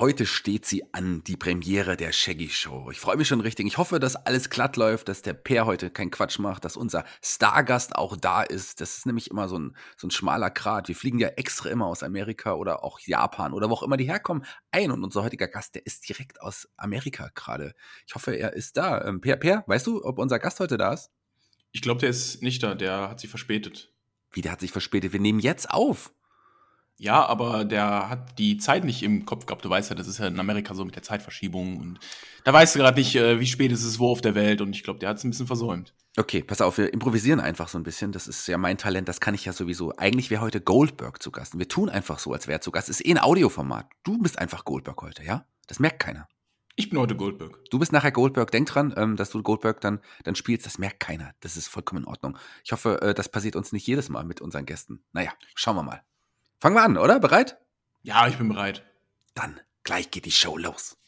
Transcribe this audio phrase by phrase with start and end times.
[0.00, 2.88] Heute steht sie an, die Premiere der Shaggy Show.
[2.90, 3.66] Ich freue mich schon richtig.
[3.66, 7.04] Ich hoffe, dass alles glatt läuft, dass der Peer heute keinen Quatsch macht, dass unser
[7.22, 8.80] Stargast auch da ist.
[8.80, 10.88] Das ist nämlich immer so ein, so ein schmaler Grat.
[10.88, 14.06] Wir fliegen ja extra immer aus Amerika oder auch Japan oder wo auch immer die
[14.06, 14.90] herkommen ein.
[14.90, 17.74] Und unser heutiger Gast, der ist direkt aus Amerika gerade.
[18.06, 19.04] Ich hoffe, er ist da.
[19.04, 21.10] Ähm, Peer, Peer, weißt du, ob unser Gast heute da ist?
[21.72, 22.74] Ich glaube, der ist nicht da.
[22.74, 23.92] Der hat sich verspätet.
[24.32, 25.12] Wie, der hat sich verspätet?
[25.12, 26.10] Wir nehmen jetzt auf.
[27.00, 29.64] Ja, aber der hat die Zeit nicht im Kopf gehabt.
[29.64, 31.78] Du weißt ja, das ist ja in Amerika so mit der Zeitverschiebung.
[31.78, 31.98] Und
[32.44, 34.60] da weißt du gerade nicht, äh, wie spät ist es wo auf der Welt.
[34.60, 35.94] Und ich glaube, der hat es ein bisschen versäumt.
[36.18, 38.12] Okay, pass auf, wir improvisieren einfach so ein bisschen.
[38.12, 39.96] Das ist ja mein Talent, das kann ich ja sowieso.
[39.96, 41.58] Eigentlich wäre heute Goldberg zu Gast.
[41.58, 42.90] Wir tun einfach so, als wäre er zu Gast.
[42.90, 43.86] Ist eh ein Audioformat.
[44.02, 45.46] Du bist einfach Goldberg heute, ja?
[45.68, 46.28] Das merkt keiner.
[46.76, 47.64] Ich bin heute Goldberg.
[47.70, 48.50] Du bist nachher Goldberg.
[48.50, 50.66] Denk dran, ähm, dass du Goldberg dann, dann spielst.
[50.66, 51.32] Das merkt keiner.
[51.40, 52.36] Das ist vollkommen in Ordnung.
[52.62, 55.02] Ich hoffe, äh, das passiert uns nicht jedes Mal mit unseren Gästen.
[55.14, 56.02] Naja, schauen wir mal.
[56.62, 57.18] Fangen wir an, oder?
[57.20, 57.56] Bereit?
[58.02, 58.84] Ja, ich bin bereit.
[59.34, 60.98] Dann gleich geht die Show los.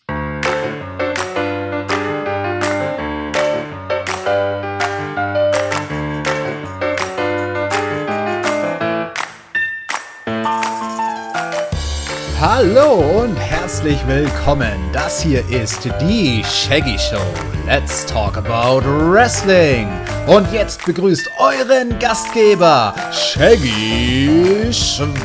[12.44, 14.90] Hallo und herzlich willkommen.
[14.92, 17.22] Das hier ist die Shaggy Show.
[17.68, 19.86] Let's talk about Wrestling.
[20.26, 25.22] Und jetzt begrüßt euren Gastgeber, Shaggy Schwarz.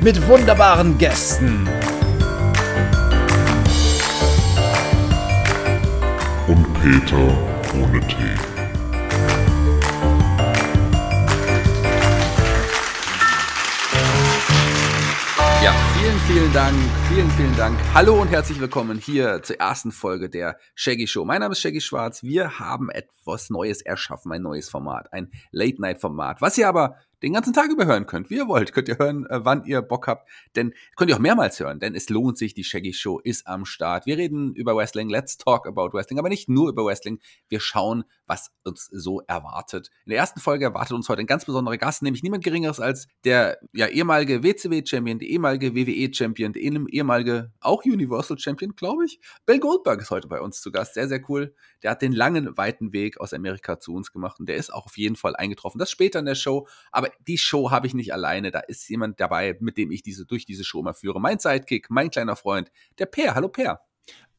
[0.00, 1.66] Mit wunderbaren Gästen.
[6.46, 7.16] Und Peter
[7.72, 8.47] ohne Tee.
[16.08, 16.74] Vielen, vielen Dank,
[17.08, 17.78] vielen, vielen Dank.
[17.92, 21.26] Hallo und herzlich willkommen hier zur ersten Folge der Shaggy Show.
[21.26, 22.22] Mein Name ist Shaggy Schwarz.
[22.22, 27.52] Wir haben etwas Neues erschaffen, ein neues Format, ein Late-Night-Format, was ihr aber den ganzen
[27.52, 28.72] Tag über hören könnt, wie ihr wollt.
[28.72, 30.28] Könnt ihr hören, äh, wann ihr Bock habt.
[30.56, 32.54] Denn könnt ihr auch mehrmals hören, denn es lohnt sich.
[32.54, 34.06] Die Shaggy Show ist am Start.
[34.06, 35.08] Wir reden über Wrestling.
[35.08, 36.18] Let's talk about Wrestling.
[36.18, 37.20] Aber nicht nur über Wrestling.
[37.48, 39.90] Wir schauen, was uns so erwartet.
[40.04, 43.08] In der ersten Folge erwartet uns heute ein ganz besonderer Gast, nämlich niemand Geringeres als
[43.24, 49.18] der ja, ehemalige WCW-Champion, der ehemalige WWE-Champion, der ehemalige auch Universal-Champion, glaube ich.
[49.46, 50.94] Bill Goldberg ist heute bei uns zu Gast.
[50.94, 51.54] Sehr, sehr cool.
[51.82, 54.86] Der hat den langen, weiten Weg aus Amerika zu uns gemacht und der ist auch
[54.86, 55.78] auf jeden Fall eingetroffen.
[55.78, 56.68] Das später in der Show.
[56.92, 58.50] Aber die Show habe ich nicht alleine.
[58.50, 61.20] Da ist jemand dabei, mit dem ich diese durch diese Show mal führe.
[61.20, 63.34] Mein Sidekick, mein kleiner Freund, der Per.
[63.34, 63.80] Hallo Per.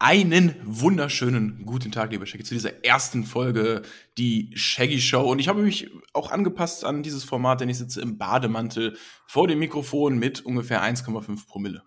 [0.01, 3.81] Einen wunderschönen guten Tag, lieber Shaggy, zu dieser ersten Folge,
[4.17, 5.29] die Shaggy Show.
[5.29, 8.97] Und ich habe mich auch angepasst an dieses Format, denn ich sitze im Bademantel
[9.27, 11.83] vor dem Mikrofon mit ungefähr 1,5 Promille.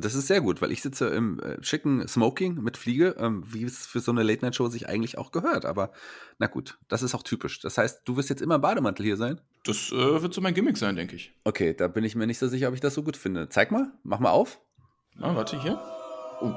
[0.00, 3.64] Das ist sehr gut, weil ich sitze im äh, schicken Smoking mit Fliege, ähm, wie
[3.64, 5.64] es für so eine Late-Night-Show sich eigentlich auch gehört.
[5.64, 5.92] Aber
[6.38, 7.60] na gut, das ist auch typisch.
[7.60, 9.40] Das heißt, du wirst jetzt immer im Bademantel hier sein?
[9.64, 11.32] Das äh, wird so mein Gimmick sein, denke ich.
[11.44, 13.48] Okay, da bin ich mir nicht so sicher, ob ich das so gut finde.
[13.48, 14.60] Zeig mal, mach mal auf.
[15.16, 15.80] Na, warte, hier.
[16.40, 16.52] Oh.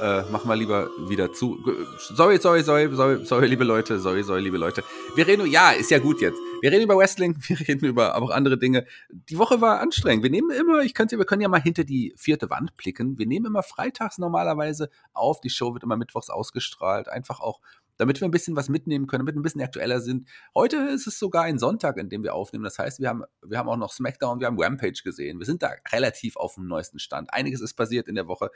[0.00, 1.58] Äh, mach mal lieber wieder zu.
[1.98, 4.82] Sorry, sorry, sorry, sorry, sorry, liebe Leute, sorry, sorry, liebe Leute.
[5.14, 6.38] Wir reden, ja, ist ja gut jetzt.
[6.64, 8.86] Wir reden über Wrestling, wir reden über aber auch andere Dinge.
[9.10, 10.22] Die Woche war anstrengend.
[10.22, 13.18] Wir nehmen immer, ich könnte, wir können ja mal hinter die vierte Wand blicken.
[13.18, 15.42] Wir nehmen immer freitags normalerweise auf.
[15.42, 17.08] Die Show wird immer mittwochs ausgestrahlt.
[17.10, 17.60] Einfach auch
[17.98, 20.26] damit wir ein bisschen was mitnehmen können, damit wir ein bisschen aktueller sind.
[20.54, 22.64] Heute ist es sogar ein Sonntag, in dem wir aufnehmen.
[22.64, 25.38] Das heißt, wir haben, wir haben auch noch SmackDown, wir haben Rampage gesehen.
[25.38, 27.30] Wir sind da relativ auf dem neuesten Stand.
[27.30, 28.50] Einiges ist passiert in der Woche.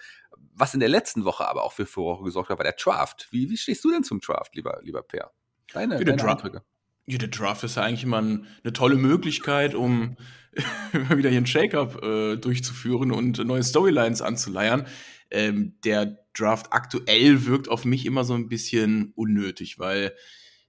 [0.54, 3.28] Was in der letzten Woche aber auch für Furore gesorgt hat, war der Draft.
[3.32, 5.30] Wie, wie stehst du denn zum Draft, lieber, lieber Per?
[5.74, 6.62] Deine, deine Dra Eindrücke.
[7.08, 10.16] Ja, der Draft ist ja eigentlich immer ein, eine tolle Möglichkeit, um
[10.92, 14.86] immer wieder hier ein Shake-up äh, durchzuführen und neue Storylines anzuleiern.
[15.30, 20.14] Ähm, der Draft aktuell wirkt auf mich immer so ein bisschen unnötig, weil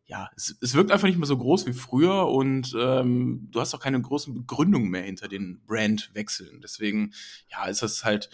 [0.06, 3.76] ja, es, es wirkt einfach nicht mehr so groß wie früher und ähm, du hast
[3.76, 6.62] auch keine großen Begründungen mehr hinter den Brandwechseln.
[6.62, 7.14] Deswegen,
[7.52, 8.30] ja, ist das halt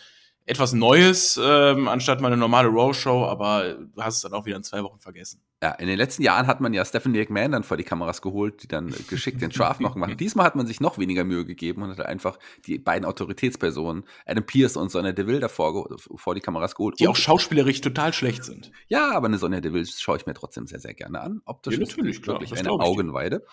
[0.45, 4.57] etwas Neues, ähm, anstatt mal eine normale Raw-Show, aber du hast es dann auch wieder
[4.57, 5.41] in zwei Wochen vergessen.
[5.63, 8.61] Ja, in den letzten Jahren hat man ja Stephanie McMahon dann vor die Kameras geholt,
[8.61, 10.13] die dann geschickt den Draft noch gemacht.
[10.19, 14.45] Diesmal hat man sich noch weniger Mühe gegeben und hat einfach die beiden Autoritätspersonen, Adam
[14.45, 16.99] Pierce und Sonja Deville, davor vor die Kameras geholt.
[16.99, 18.71] Die und auch schauspielerisch total schlecht sind.
[18.89, 21.41] Ja, aber eine Sonja Deville schaue ich mir trotzdem sehr, sehr gerne an.
[21.45, 23.45] Optisch ja, natürlich, ist wirklich eine Augenweide.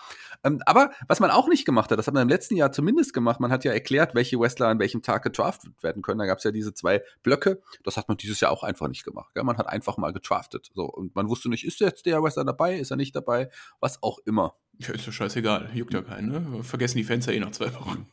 [0.43, 3.13] Ähm, aber was man auch nicht gemacht hat, das hat man im letzten Jahr zumindest
[3.13, 6.19] gemacht, man hat ja erklärt, welche Wrestler an welchem Tag getraftet werden können.
[6.19, 7.61] Da gab es ja diese zwei Blöcke.
[7.83, 9.33] Das hat man dieses Jahr auch einfach nicht gemacht.
[9.33, 9.43] Gell?
[9.43, 10.69] Man hat einfach mal getraftet.
[10.75, 13.49] So, und man wusste nicht, ist jetzt der Wrestler dabei, ist er nicht dabei,
[13.79, 14.55] was auch immer.
[14.79, 16.63] Ja, ist ja scheißegal, juckt ja keinen, ne?
[16.63, 18.07] Vergessen die Fans ja eh nach zwei Wochen.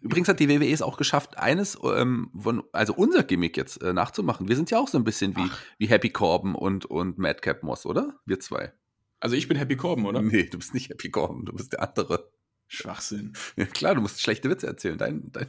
[0.00, 3.92] Übrigens hat die WWE es auch geschafft, eines, ähm, von, also unser Gimmick jetzt äh,
[3.92, 4.48] nachzumachen.
[4.48, 7.84] Wir sind ja auch so ein bisschen wie, wie Happy Corbin und, und Madcap Moss,
[7.84, 8.18] oder?
[8.24, 8.72] Wir zwei.
[9.20, 10.22] Also ich bin Happy Corbin, oder?
[10.22, 12.30] Nee, du bist nicht Happy Corbin, du bist der andere.
[12.74, 13.32] Schwachsinn.
[13.56, 14.98] Ja, klar, du musst schlechte Witze erzählen.
[14.98, 15.46] Dein, dein.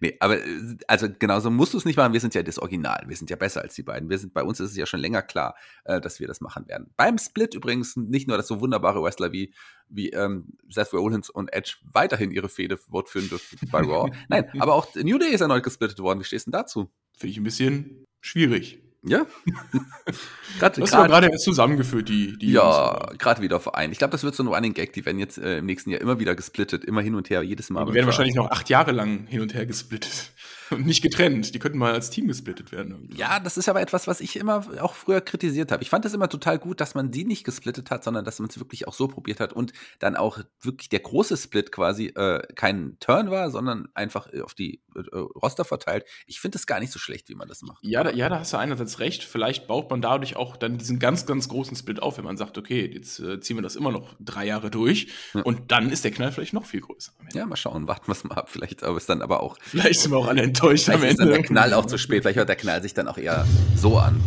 [0.00, 2.12] Nee, aber äh, also genauso musst du es nicht machen.
[2.12, 3.04] Wir sind ja das Original.
[3.06, 4.10] Wir sind ja besser als die beiden.
[4.10, 6.66] Wir sind, bei uns ist es ja schon länger klar, äh, dass wir das machen
[6.68, 6.92] werden.
[6.96, 9.54] Beim Split übrigens nicht nur, dass so wunderbare Wrestler wie,
[9.88, 14.10] wie ähm, Seth Rollins und Edge weiterhin ihre Fehde fortführen dürfen bei Raw.
[14.28, 16.20] Nein, aber auch New Day ist erneut gesplittet worden.
[16.20, 16.90] Wie stehst du denn dazu?
[17.16, 18.82] Finde ich ein bisschen schwierig.
[19.04, 19.26] Ja.
[20.60, 23.92] grad, das war gerade erst zusammengeführt, die, die Ja, gerade wieder vereint.
[23.92, 24.92] Ich glaube, das wird so ein Running Gag.
[24.92, 27.68] Die werden jetzt äh, im nächsten Jahr immer wieder gesplittet, immer hin und her, jedes
[27.70, 27.84] Mal.
[27.86, 30.30] Die werden wahrscheinlich noch acht Jahre lang hin und her gesplittet.
[30.72, 31.54] Und nicht getrennt.
[31.54, 32.92] Die könnten mal als Team gesplittet werden.
[32.92, 33.16] Irgendwie.
[33.16, 35.82] Ja, das ist aber etwas, was ich immer auch früher kritisiert habe.
[35.82, 38.48] Ich fand es immer total gut, dass man die nicht gesplittet hat, sondern dass man
[38.48, 42.42] es wirklich auch so probiert hat und dann auch wirklich der große Split quasi äh,
[42.54, 46.04] kein Turn war, sondern einfach auf die äh, Roster verteilt.
[46.26, 47.82] Ich finde es gar nicht so schlecht, wie man das macht.
[47.82, 49.24] Ja, da, ja, da hast du einerseits recht.
[49.24, 52.58] Vielleicht baut man dadurch auch dann diesen ganz, ganz großen Split auf, wenn man sagt,
[52.58, 55.42] okay, jetzt äh, ziehen wir das immer noch drei Jahre durch ja.
[55.42, 57.12] und dann ist der Knall vielleicht noch viel größer.
[57.34, 58.50] Ja, mal schauen, warten wir es mal ab.
[58.50, 59.56] Vielleicht aber ist dann aber auch.
[59.60, 62.22] Vielleicht sind wir auch alle enttäuscht am Ende der Knall auch zu spät.
[62.22, 63.44] Vielleicht hört der Knall sich dann auch eher
[63.76, 64.20] so an.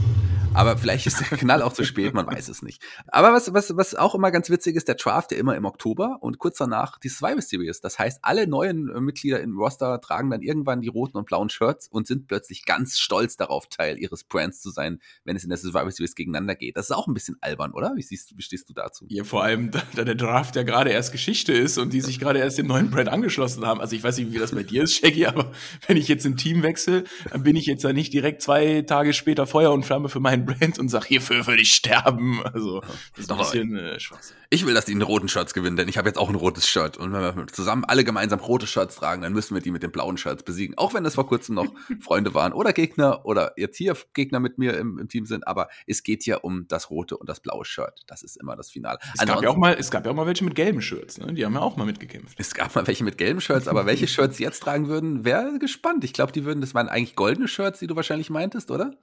[0.56, 2.82] Aber vielleicht ist der Knall auch zu spät, man weiß es nicht.
[3.08, 6.20] Aber was, was, was auch immer ganz witzig ist, der Draft ja immer im Oktober
[6.22, 7.82] und kurz danach die Survivor Series.
[7.82, 11.50] Das heißt, alle neuen äh, Mitglieder im Roster tragen dann irgendwann die roten und blauen
[11.50, 15.50] Shirts und sind plötzlich ganz stolz darauf, Teil ihres Brands zu sein, wenn es in
[15.50, 16.78] der Survivor Series gegeneinander geht.
[16.78, 17.92] Das ist auch ein bisschen albern, oder?
[17.96, 19.06] Wie, siehst, wie stehst du dazu?
[19.10, 22.40] Ja, vor allem, da der Draft ja gerade erst Geschichte ist und die sich gerade
[22.40, 23.82] erst dem neuen Brand angeschlossen haben.
[23.82, 25.52] Also ich weiß nicht, wie das bei dir ist, Shaggy, aber
[25.88, 29.12] wenn ich jetzt ein Team wechsle, dann bin ich jetzt ja nicht direkt zwei Tage
[29.12, 32.42] später Feuer und Flamme für meinen Brand und sage, hier dafür würde ich sterben.
[32.46, 34.36] Also, das ist ein bisschen äh, Schwachsinn.
[34.50, 36.68] Ich will, dass die einen roten Shirts gewinnen, denn ich habe jetzt auch ein rotes
[36.68, 36.98] Shirt.
[36.98, 39.92] Und wenn wir zusammen alle gemeinsam rote Shirts tragen, dann müssen wir die mit den
[39.92, 40.78] blauen Shirts besiegen.
[40.78, 41.68] Auch wenn das vor kurzem noch
[42.00, 45.48] Freunde waren oder Gegner oder jetzt hier Gegner mit mir im, im, Team sind.
[45.48, 48.04] Aber es geht ja um das rote und das blaue Shirt.
[48.08, 49.00] Das ist immer das Finale.
[49.14, 51.18] Es gab, ja auch mal, es gab ja auch mal welche mit gelben Shirts.
[51.18, 51.34] Ne?
[51.34, 52.38] Die haben ja auch mal mitgekämpft.
[52.40, 55.58] Es gab mal welche mit gelben Shirts, aber welche Shirts sie jetzt tragen würden, wäre
[55.60, 56.04] gespannt.
[56.04, 58.96] Ich glaube, die würden, das waren eigentlich goldene Shirts, die du wahrscheinlich meintest, oder?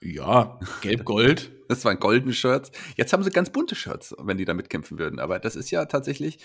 [0.00, 1.52] Ja, gelb-gold.
[1.68, 2.72] Das waren goldene Shirts.
[2.96, 5.20] Jetzt haben sie ganz bunte Shirts, wenn die da mitkämpfen würden.
[5.20, 6.38] Aber das ist ja tatsächlich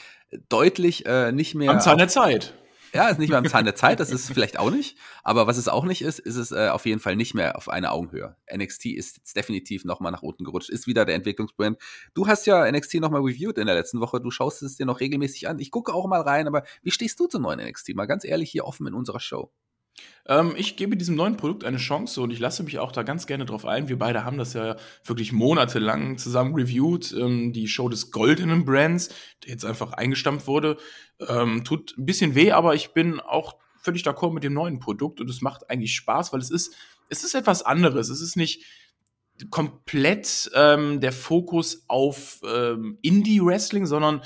[0.50, 1.72] deutlich äh, nicht mehr.
[1.72, 2.54] Am Zahn der Zeit.
[2.94, 4.98] Ja, ist nicht mehr am Zahn der Zeit, das ist vielleicht auch nicht.
[5.24, 7.68] Aber was es auch nicht ist, ist es äh, auf jeden Fall nicht mehr auf
[7.68, 8.36] einer Augenhöhe.
[8.54, 11.80] NXT ist jetzt definitiv nochmal nach unten gerutscht, ist wieder der Entwicklungsbrand.
[12.14, 15.00] Du hast ja NXT nochmal reviewed in der letzten Woche, du schaust es dir noch
[15.00, 15.58] regelmäßig an.
[15.58, 17.96] Ich gucke auch mal rein, aber wie stehst du zum neuen NXT?
[17.96, 19.52] Mal ganz ehrlich hier offen in unserer Show.
[20.26, 23.28] Ähm, ich gebe diesem neuen Produkt eine Chance und ich lasse mich auch da ganz
[23.28, 23.90] gerne drauf ein.
[23.90, 27.14] Wir beide haben das ja wirklich monatelang zusammen reviewed.
[27.14, 29.10] Ähm, die Show des goldenen Brands,
[29.44, 30.78] der jetzt einfach eingestampft wurde,
[31.28, 35.20] ähm, tut ein bisschen weh, aber ich bin auch völlig d'accord mit dem neuen Produkt
[35.20, 36.74] und es macht eigentlich Spaß, weil es ist,
[37.10, 38.10] es ist etwas anderes.
[38.10, 38.64] Es ist nicht
[39.50, 44.22] komplett ähm, der Fokus auf ähm, Indie-Wrestling, sondern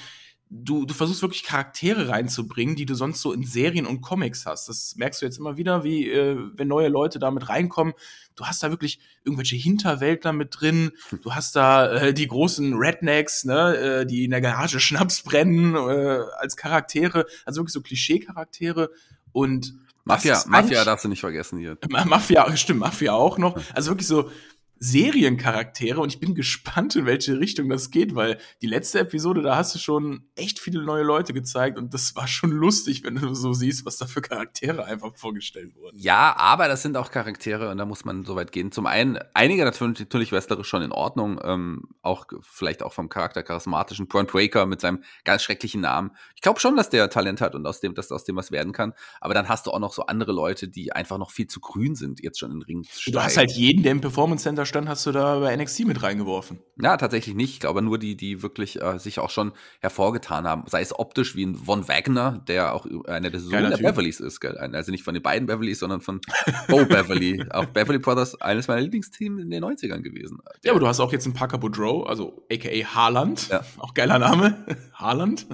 [0.49, 4.69] du, du versuchst wirklich Charaktere reinzubringen, die du sonst so in Serien und Comics hast.
[4.69, 7.93] Das merkst du jetzt immer wieder, wie äh, wenn neue Leute damit reinkommen.
[8.35, 10.91] Du hast da wirklich irgendwelche Hinterwäldler mit drin.
[11.21, 15.75] Du hast da äh, die großen Rednecks, ne, äh, die in der Garage Schnaps brennen
[15.75, 17.25] äh, als Charaktere.
[17.45, 18.91] Also wirklich so Klischee-Charaktere
[19.31, 19.73] und
[20.05, 21.77] Mafia, Mafia darfst du nicht vergessen hier.
[21.89, 23.59] Mafia, stimmt, Mafia auch noch.
[23.73, 24.31] Also wirklich so
[24.79, 29.55] Seriencharaktere und ich bin gespannt, in welche Richtung das geht, weil die letzte Episode, da
[29.55, 33.33] hast du schon echt viele neue Leute gezeigt und das war schon lustig, wenn du
[33.33, 35.97] so siehst, was da für Charaktere einfach vorgestellt wurden.
[35.97, 38.71] Ja, aber das sind auch Charaktere und da muss man so weit gehen.
[38.71, 43.43] Zum einen, einige natürlich, natürlich wrestlerisch schon in Ordnung, ähm, auch vielleicht auch vom Charakter
[43.43, 46.11] charismatischen Braun Breaker mit seinem ganz schrecklichen Namen.
[46.35, 48.73] Ich glaube schon, dass der Talent hat und aus dem, dass aus dem was werden
[48.73, 51.59] kann, aber dann hast du auch noch so andere Leute, die einfach noch viel zu
[51.59, 53.17] grün sind, jetzt schon in den Ring zu steigen.
[53.17, 56.03] Du hast halt jeden, der im Performance Center stand, hast du da bei NXT mit
[56.03, 56.59] reingeworfen.
[56.79, 57.53] Ja, tatsächlich nicht.
[57.53, 60.63] Ich glaube nur die, die wirklich äh, sich auch schon hervorgetan haben.
[60.67, 64.39] Sei es optisch wie ein Von Wagner, der auch einer der Sohn der Beverlys ist.
[64.39, 64.57] Gell?
[64.57, 66.21] Also nicht von den beiden Beverlys, sondern von
[66.67, 67.43] Bo Beverly.
[67.49, 70.39] Auch Beverly Brothers, eines meiner Lieblingsteams in den 90ern gewesen.
[70.63, 73.47] Ja, aber du hast auch jetzt einen Parker Boudreau, also aka Haaland.
[73.49, 73.63] Ja.
[73.77, 74.65] Auch geiler Name.
[74.93, 75.47] Haaland.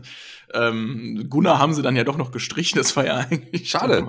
[0.54, 2.78] Ähm, Gunnar haben sie dann ja doch noch gestrichen.
[2.78, 3.70] Das war ja eigentlich.
[3.70, 4.06] Schade.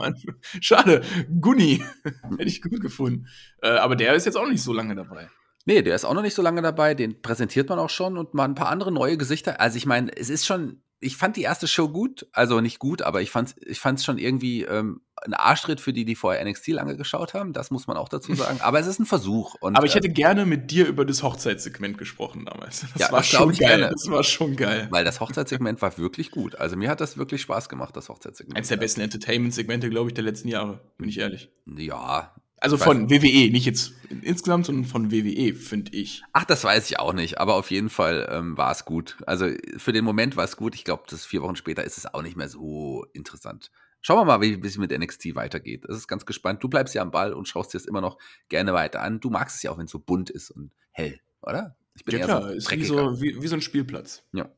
[0.60, 1.02] Schade.
[1.40, 1.82] Gunni.
[2.04, 3.26] Hätte ich gut gefunden.
[3.62, 5.28] Äh, aber der ist jetzt auch nicht so lange dabei.
[5.66, 6.94] Nee, der ist auch noch nicht so lange dabei.
[6.94, 9.60] Den präsentiert man auch schon und mal ein paar andere neue Gesichter.
[9.60, 13.00] Also ich meine, es ist schon, ich fand die erste Show gut, also nicht gut,
[13.00, 16.45] aber ich fand es ich fand's schon irgendwie ähm, ein Arschtritt für die, die vorher
[16.45, 17.52] NXT lange geschaut haben.
[17.52, 18.61] Das muss man auch dazu sagen.
[18.61, 19.54] Aber es ist ein Versuch.
[19.61, 22.85] Und, aber ich hätte äh, gerne mit dir über das Hochzeitssegment gesprochen damals.
[22.93, 23.78] Das ja, war das schon geil.
[23.78, 23.90] Gerne.
[23.93, 24.88] Das war schon geil.
[24.90, 26.57] Weil das Hochzeitssegment war wirklich gut.
[26.57, 28.57] Also mir hat das wirklich Spaß gemacht, das Hochzeitssegment.
[28.59, 31.50] Eins der besten Entertainment-Segmente, glaube ich, der letzten Jahre, bin ich ehrlich.
[31.66, 36.23] Ja, Also von WWE, nicht jetzt insgesamt, sondern von WWE, finde ich.
[36.33, 39.16] Ach, das weiß ich auch nicht, aber auf jeden Fall ähm, war es gut.
[39.26, 40.75] Also für den Moment war es gut.
[40.75, 43.71] Ich glaube, das vier Wochen später ist es auch nicht mehr so interessant.
[44.06, 45.84] Schauen wir mal, wie es mit NXT weitergeht.
[45.88, 46.62] Das ist ganz gespannt.
[46.62, 48.18] Du bleibst ja am Ball und schaust dir es immer noch
[48.50, 49.18] gerne weiter an.
[49.18, 51.75] Du magst es ja auch, wenn es so bunt ist und hell, oder?
[51.94, 54.23] Ich bin ja, klar, so ist wie so, wie, wie so ein Spielplatz.
[54.32, 54.50] Ja.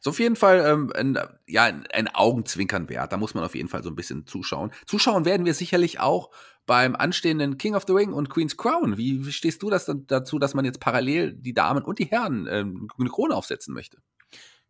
[0.00, 1.18] So auf jeden Fall ähm, ein,
[1.48, 3.12] ja, ein Augenzwinkern wert.
[3.12, 4.70] Da muss man auf jeden Fall so ein bisschen zuschauen.
[4.86, 6.30] Zuschauen werden wir sicherlich auch
[6.64, 8.98] beim anstehenden King of the Ring und Queen's Crown.
[8.98, 12.04] Wie, wie stehst du das dann dazu, dass man jetzt parallel die Damen und die
[12.04, 13.98] Herren ähm, eine Krone aufsetzen möchte?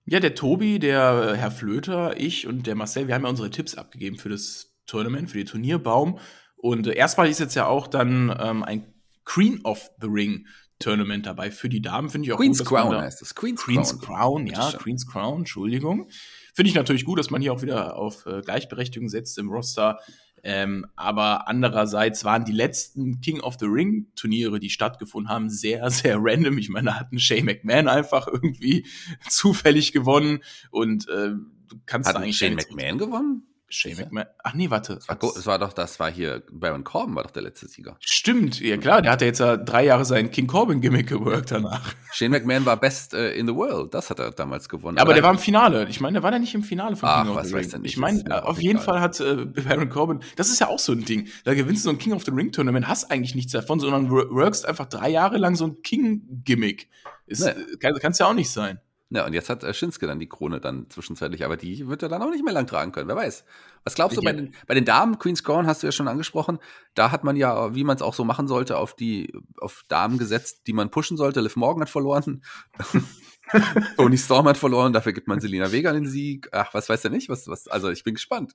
[0.04, 3.50] Ja, der Tobi, der äh, Herr Flöter, ich und der Marcel, wir haben ja unsere
[3.50, 6.18] Tipps abgegeben für das Tournament, für die Turnierbaum.
[6.56, 8.92] Und äh, erstmal ist jetzt ja auch dann ähm, ein
[9.24, 10.46] Queen of the Ring
[10.80, 12.10] Tournament dabei für die Damen.
[12.10, 13.34] Finde ich auch Queen's gut, Crown heißt es.
[13.34, 14.44] Queen's, Queen's Crown.
[14.44, 16.08] Crown ja, Queen's Crown, Entschuldigung.
[16.54, 20.00] Finde ich natürlich gut, dass man hier auch wieder auf äh, Gleichberechtigung setzt im Roster.
[20.44, 25.88] Ähm, aber andererseits waren die letzten King of the Ring Turniere, die stattgefunden haben, sehr,
[25.90, 26.58] sehr random.
[26.58, 28.86] Ich meine, da hat ein Shay McMahon einfach irgendwie
[29.28, 31.30] zufällig gewonnen und äh,
[31.68, 32.38] du kannst hat eigentlich.
[32.38, 33.46] Shane McMahon gewonnen?
[33.72, 34.26] Shane McMahon.
[34.44, 34.94] Ach nee, warte.
[34.94, 37.96] Es war, es war, doch, das war hier, Baron Corbin war doch der letzte Sieger.
[38.00, 41.94] Stimmt, ja klar, der hat ja jetzt ja drei Jahre sein King Corbin-Gimmick geworkt danach.
[42.12, 44.98] Shane McMahon war Best uh, in the World, das hat er damals gewonnen.
[44.98, 45.88] Aber, aber der war im Finale.
[45.88, 47.84] Ich meine, der war ja nicht im Finale von Ach, King of the Ring.
[47.84, 51.04] Ich meine, auf jeden Fall hat äh, Baron Corbin, das ist ja auch so ein
[51.04, 51.28] Ding.
[51.44, 54.10] Da gewinnst du so ein King of the Ring Tournament, hast eigentlich nichts davon, sondern
[54.10, 56.88] workst einfach drei Jahre lang so ein King-Gimmick.
[57.26, 57.54] Nee.
[57.80, 58.80] Kann es ja auch nicht sein.
[59.14, 62.08] Ja, und jetzt hat äh, Shinsuke dann die Krone dann zwischenzeitlich, aber die wird er
[62.08, 63.44] dann auch nicht mehr lang tragen können, wer weiß.
[63.84, 66.58] Was glaubst du bei den, bei den Damen, Queen's Crown hast du ja schon angesprochen,
[66.94, 70.16] da hat man ja, wie man es auch so machen sollte, auf die, auf Damen
[70.16, 71.42] gesetzt, die man pushen sollte.
[71.42, 72.42] Liv Morgan hat verloren.
[73.96, 76.48] Tony Storm hat verloren, dafür gibt man Selina Vega den Sieg.
[76.52, 77.28] Ach, was weiß er nicht?
[77.28, 78.54] Was, was, also ich bin gespannt.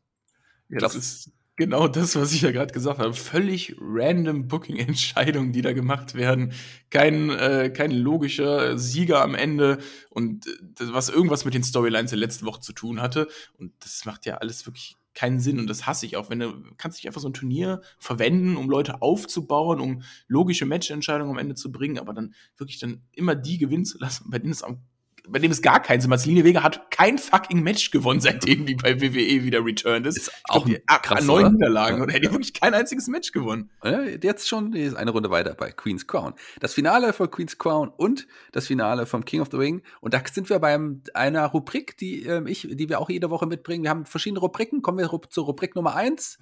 [0.70, 3.16] Ja, das ist Genau das, was ich ja gerade gesagt habe.
[3.16, 6.54] Völlig random Booking-Entscheidungen, die da gemacht werden.
[6.92, 9.80] Kein, äh, kein logischer Sieger am Ende
[10.12, 10.52] und äh,
[10.94, 13.28] was irgendwas mit den Storylines der letzten Woche zu tun hatte.
[13.58, 16.30] Und das macht ja alles wirklich keinen Sinn und das hasse ich auch.
[16.30, 21.32] Wenn du kannst dich einfach so ein Turnier verwenden, um Leute aufzubauen, um logische Matchentscheidungen
[21.32, 24.52] am Ende zu bringen, aber dann wirklich dann immer die gewinnen zu lassen, bei denen
[24.52, 24.84] es am
[25.30, 26.22] bei dem es gar keinen Sinn macht.
[26.22, 30.18] Celine Vega hat kein fucking Match gewonnen, seitdem die bei WWE wieder returned ist.
[30.18, 31.52] Ist auch glaub, die, krass, neun oder?
[31.52, 32.04] Niederlagen ja.
[32.04, 33.70] und hätte wirklich kein einziges Match gewonnen.
[33.84, 36.34] Ja, jetzt schon ist eine Runde weiter bei Queen's Crown.
[36.60, 39.82] Das Finale von Queen's Crown und das Finale vom King of the Ring.
[40.02, 40.80] Und da sind wir bei
[41.14, 43.84] einer Rubrik, die äh, ich, die wir auch jede Woche mitbringen.
[43.84, 44.82] Wir haben verschiedene Rubriken.
[44.82, 46.40] Kommen wir zur Rubrik Nummer eins.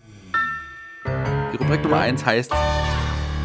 [1.54, 2.51] Die Rubrik Nummer eins heißt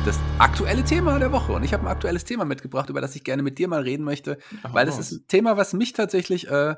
[0.04, 1.52] das aktuelle Thema der Woche.
[1.52, 4.04] Und ich habe ein aktuelles Thema mitgebracht, über das ich gerne mit dir mal reden
[4.04, 6.76] möchte, Ach, weil das ist ein Thema, was mich tatsächlich äh,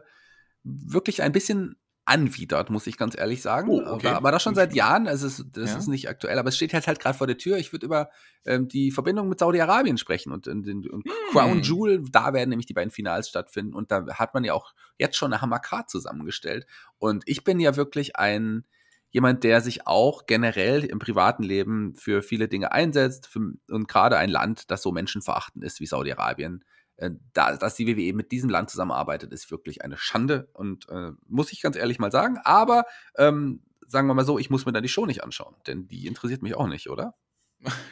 [0.64, 3.69] wirklich ein bisschen anwidert, muss ich ganz ehrlich sagen.
[3.71, 4.09] Oh, okay.
[4.09, 5.07] aber, aber das schon seit Jahren.
[5.07, 5.79] Also es, das ja.
[5.79, 7.59] ist nicht aktuell, aber es steht halt halt gerade vor der Tür.
[7.59, 8.11] Ich würde über
[8.45, 11.12] ähm, die Verbindung mit Saudi-Arabien sprechen und, und, und hm.
[11.31, 12.02] Crown Jewel.
[12.11, 15.33] Da werden nämlich die beiden Finals stattfinden und da hat man ja auch jetzt schon
[15.33, 16.67] eine Hammercard zusammengestellt.
[16.99, 18.64] Und ich bin ja wirklich ein
[19.12, 24.16] jemand, der sich auch generell im privaten Leben für viele Dinge einsetzt für, und gerade
[24.16, 26.64] ein Land, das so menschenverachtend ist wie Saudi-Arabien.
[26.97, 31.11] Äh, da, dass die WWE mit diesem Land zusammenarbeitet, ist wirklich eine Schande und äh,
[31.28, 32.38] muss ich ganz ehrlich mal sagen.
[32.42, 32.85] Aber
[33.16, 36.07] ähm, sagen wir mal so, ich muss mir da die Show nicht anschauen, denn die
[36.07, 37.14] interessiert mich auch nicht, oder?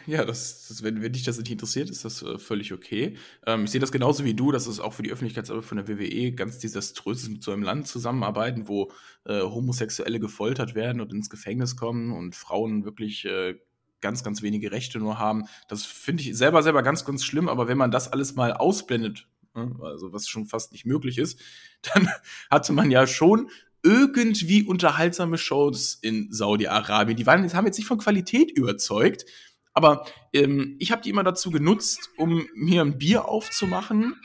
[0.07, 3.17] Ja, das, das, wenn, wenn dich das nicht interessiert, ist das äh, völlig okay.
[3.47, 5.89] Ähm, ich sehe das genauso wie du, dass es auch für die Öffentlichkeitsarbeit von der
[5.89, 8.91] WWE ganz desaströs ist, mit so einem Land zusammenarbeiten, wo
[9.27, 13.55] äh, Homosexuelle gefoltert werden und ins Gefängnis kommen und Frauen wirklich äh,
[14.01, 15.45] ganz, ganz wenige Rechte nur haben.
[15.69, 19.29] Das finde ich selber, selber ganz, ganz schlimm, aber wenn man das alles mal ausblendet,
[19.55, 21.39] ne, also was schon fast nicht möglich ist,
[21.95, 22.09] dann
[22.51, 23.51] hatte man ja schon
[23.83, 27.17] irgendwie unterhaltsame Shows in Saudi-Arabien.
[27.17, 29.25] Die waren, haben jetzt nicht von Qualität überzeugt,
[29.73, 34.21] aber ähm, ich habe die immer dazu genutzt, um mir ein Bier aufzumachen.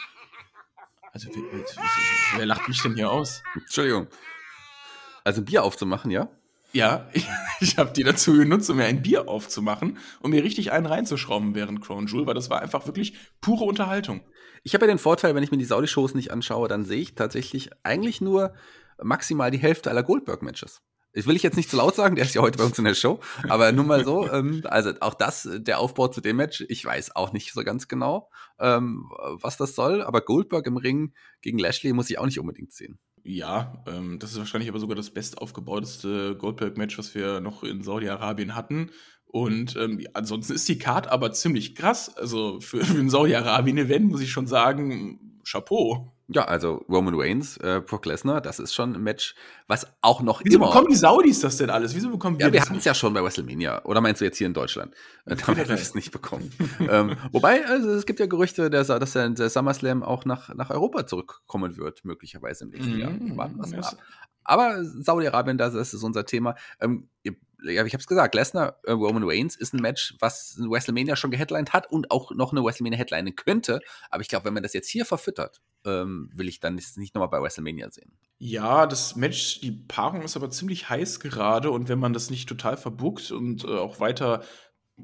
[1.12, 1.66] Also, wer, wer,
[2.38, 3.42] wer lacht mich denn hier aus?
[3.54, 4.08] Entschuldigung.
[5.24, 6.30] Also Bier aufzumachen, ja?
[6.74, 7.26] Ja, ich,
[7.62, 11.56] ich habe die dazu genutzt, um mir ein Bier aufzumachen und mir richtig einen reinzuschrauben
[11.56, 14.22] während Crown Jewel, weil das war einfach wirklich pure Unterhaltung.
[14.64, 17.16] Ich habe ja den Vorteil, wenn ich mir die Saudi-Shows nicht anschaue, dann sehe ich
[17.16, 18.54] tatsächlich eigentlich nur
[19.02, 20.82] maximal die Hälfte aller Goldberg-Matches.
[21.16, 22.84] Ich will ich jetzt nicht zu laut sagen, der ist ja heute bei uns in
[22.84, 26.66] der Show, aber nur mal so, ähm, also auch das, der Aufbau zu dem Match,
[26.68, 28.30] ich weiß auch nicht so ganz genau,
[28.60, 29.10] ähm,
[29.42, 33.00] was das soll, aber Goldberg im Ring gegen Lashley muss ich auch nicht unbedingt sehen.
[33.24, 38.54] Ja, ähm, das ist wahrscheinlich aber sogar das bestaufgebauteste Goldberg-Match, was wir noch in Saudi-Arabien
[38.54, 38.92] hatten.
[39.26, 42.16] Und ähm, ansonsten ist die Card aber ziemlich krass.
[42.16, 46.15] Also für, für ein Saudi-Arabien-Event muss ich schon sagen, Chapeau.
[46.28, 49.36] Ja, also Roman Reigns, äh, Brock Lesnar, das ist schon ein Match,
[49.68, 50.68] was auch noch Wieso immer.
[50.68, 51.94] bekommen die Saudis das denn alles?
[51.94, 53.86] Wieso bekommen wir ja, wir hatten es ja schon bei WrestleMania.
[53.86, 54.96] Oder meinst du jetzt hier in Deutschland?
[55.26, 56.52] Äh, da werden wir es nicht bekommen.
[56.80, 60.72] ähm, wobei, also, es gibt ja Gerüchte, dass, dass der, der SummerSlam auch nach, nach
[60.72, 63.12] Europa zurückkommen wird, möglicherweise im nächsten Jahr.
[63.12, 63.38] Mhm.
[63.38, 63.98] Warten wir mal ab.
[64.46, 66.56] Aber Saudi-Arabien, das, ist unser Thema.
[66.80, 67.10] Ähm,
[67.68, 71.74] ich habe es gesagt, Lesnar, äh, Roman Reigns ist ein Match, was WrestleMania schon geheadlined
[71.74, 73.82] hat und auch noch eine WrestleMania headline könnte.
[74.10, 77.16] Aber ich glaube, wenn man das jetzt hier verfüttert, ähm, will ich dann nicht, nicht
[77.16, 78.12] nochmal bei WrestleMania sehen.
[78.38, 82.48] Ja, das Match, die Paarung ist aber ziemlich heiß gerade und wenn man das nicht
[82.48, 84.44] total verbuckt und äh, auch weiter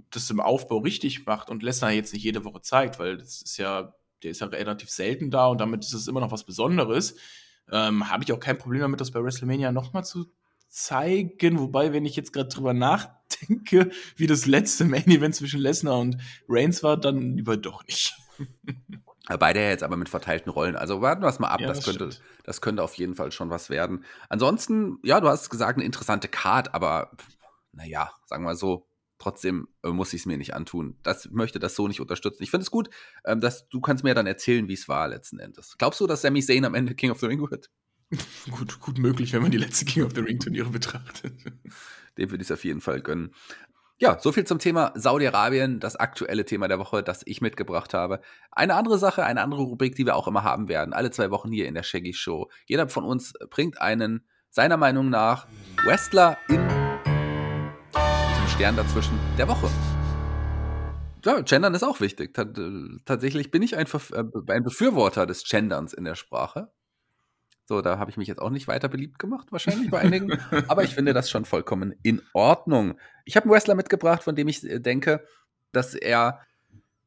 [0.09, 3.57] das im Aufbau richtig macht und Lesnar jetzt nicht jede Woche zeigt, weil das ist
[3.57, 3.93] ja,
[4.23, 7.15] der ist ja relativ selten da und damit ist es immer noch was Besonderes,
[7.71, 10.31] ähm, habe ich auch kein Problem damit, das bei WrestleMania nochmal zu
[10.69, 11.59] zeigen.
[11.59, 16.17] Wobei, wenn ich jetzt gerade drüber nachdenke, wie das letzte Main Event zwischen Lesnar und
[16.47, 18.15] Reigns war, dann lieber doch nicht.
[19.39, 20.75] Beide ja jetzt aber mit verteilten Rollen.
[20.75, 21.61] Also warten wir es mal ab.
[21.61, 22.27] Ja, das, das könnte, stimmt.
[22.43, 24.03] das könnte auf jeden Fall schon was werden.
[24.29, 27.11] Ansonsten, ja, du hast gesagt, eine interessante Card, aber
[27.71, 28.87] naja, sagen wir so,
[29.21, 30.97] trotzdem äh, muss ich es mir nicht antun.
[31.03, 32.41] Das möchte das so nicht unterstützen.
[32.41, 32.89] Ich finde es gut,
[33.23, 35.77] ähm, dass du kannst mir dann erzählen, wie es war letzten Endes.
[35.77, 37.69] Glaubst du, dass Sami Zayn am Ende King of the Ring wird?
[38.51, 41.33] Gut, gut möglich, wenn man die letzte King of the Ring Turniere betrachtet.
[42.17, 43.33] Dem würde ich es auf jeden Fall gönnen.
[43.99, 48.19] Ja, so viel zum Thema Saudi-Arabien, das aktuelle Thema der Woche, das ich mitgebracht habe.
[48.51, 51.53] Eine andere Sache, eine andere Rubrik, die wir auch immer haben werden, alle zwei Wochen
[51.53, 52.49] hier in der Shaggy Show.
[52.65, 55.47] Jeder von uns bringt einen, seiner Meinung nach,
[55.85, 56.80] Wrestler in
[58.61, 59.67] Stern dazwischen der Woche.
[61.25, 62.35] Ja, Gendern ist auch wichtig.
[62.35, 66.71] Tat- äh, Tatsächlich bin ich ein, äh, ein Befürworter des Genderns in der Sprache.
[67.65, 70.37] So, da habe ich mich jetzt auch nicht weiter beliebt gemacht, wahrscheinlich bei einigen.
[70.67, 72.99] Aber ich finde das schon vollkommen in Ordnung.
[73.25, 75.25] Ich habe einen Wrestler mitgebracht, von dem ich äh, denke,
[75.71, 76.41] dass er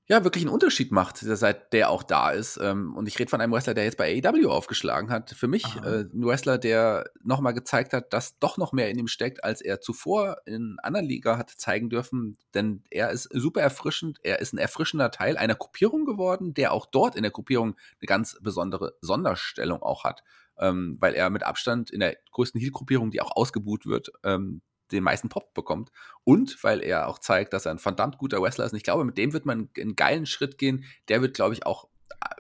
[0.06, 2.58] ja wirklich einen Unterschied macht, seit der auch da ist.
[2.62, 5.30] Ähm, Und ich rede von einem Wrestler, der jetzt bei AEW aufgeschlagen hat.
[5.30, 5.86] Für mich Aha.
[5.86, 9.60] äh, ein Wrestler, der nochmal gezeigt hat, dass doch noch mehr in ihm steckt, als
[9.60, 12.36] er zuvor in anderen Liga hat zeigen dürfen.
[12.52, 14.18] Denn er ist super erfrischend.
[14.22, 18.06] Er ist ein erfrischender Teil einer Gruppierung geworden, der auch dort in der Gruppierung eine
[18.06, 20.22] ganz besondere Sonderstellung auch hat
[20.58, 24.62] ähm, weil er mit Abstand in der größten Heal-Gruppierung, die auch ausgebuht wird, ähm,
[24.94, 25.90] den meisten Pop bekommt.
[26.24, 28.72] Und weil er auch zeigt, dass er ein verdammt guter Wrestler ist.
[28.72, 30.84] Und ich glaube, mit dem wird man einen geilen Schritt gehen.
[31.08, 32.34] Der wird, glaube ich, auch äh,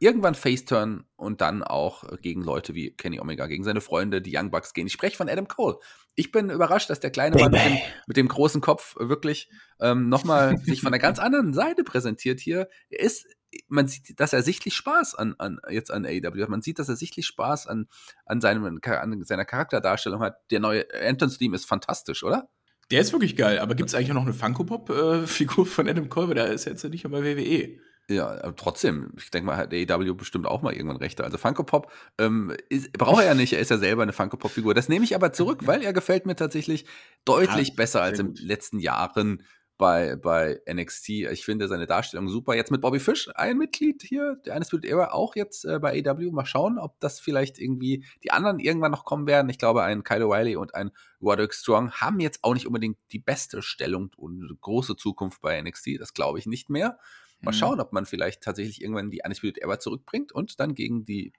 [0.00, 4.50] irgendwann Faceturn und dann auch gegen Leute wie Kenny Omega, gegen seine Freunde, die Young
[4.50, 4.86] Bucks gehen.
[4.86, 5.78] Ich spreche von Adam Cole.
[6.14, 10.08] Ich bin überrascht, dass der kleine Mann mit dem, mit dem großen Kopf wirklich ähm,
[10.08, 12.68] nochmal sich von einer ganz anderen Seite präsentiert hier.
[12.88, 13.26] Er ist,
[13.68, 16.48] man sieht, dass er sichtlich Spaß an, an jetzt an AEW hat.
[16.48, 17.88] Man sieht, dass er sichtlich Spaß an,
[18.24, 20.36] an, seinem, an seiner Charakterdarstellung hat.
[20.50, 22.48] Der neue Anton Theme ist fantastisch, oder?
[22.90, 26.34] Der ist wirklich geil, aber gibt es eigentlich auch noch eine Funko-Pop-Figur von Adam Cole?
[26.34, 27.78] Der ist jetzt ja nicht mehr bei WWE.
[28.08, 31.24] Ja, aber trotzdem, ich denke mal, hat AEW bestimmt auch mal irgendwann Rechte.
[31.24, 34.36] Also Funko Pop ähm, ist, braucht er ja nicht, er ist ja selber eine Funko
[34.36, 34.74] Pop Figur.
[34.74, 36.86] Das nehme ich aber zurück, weil er gefällt mir tatsächlich
[37.24, 39.42] deutlich Ah, besser als in den letzten Jahren
[39.78, 41.08] bei, bei NXT.
[41.08, 42.54] Ich finde seine Darstellung super.
[42.54, 46.30] Jetzt mit Bobby Fish, ein Mitglied hier, der Undisputed Era, auch jetzt äh, bei AEW.
[46.30, 49.50] Mal schauen, ob das vielleicht irgendwie die anderen irgendwann noch kommen werden.
[49.50, 53.18] Ich glaube, ein Kyle O'Reilly und ein Roderick Strong haben jetzt auch nicht unbedingt die
[53.18, 56.00] beste Stellung und eine große Zukunft bei NXT.
[56.00, 56.98] Das glaube ich nicht mehr.
[57.40, 57.56] Mal Mhm.
[57.56, 61.32] schauen, ob man vielleicht tatsächlich irgendwann die Undisputed Era zurückbringt und dann gegen die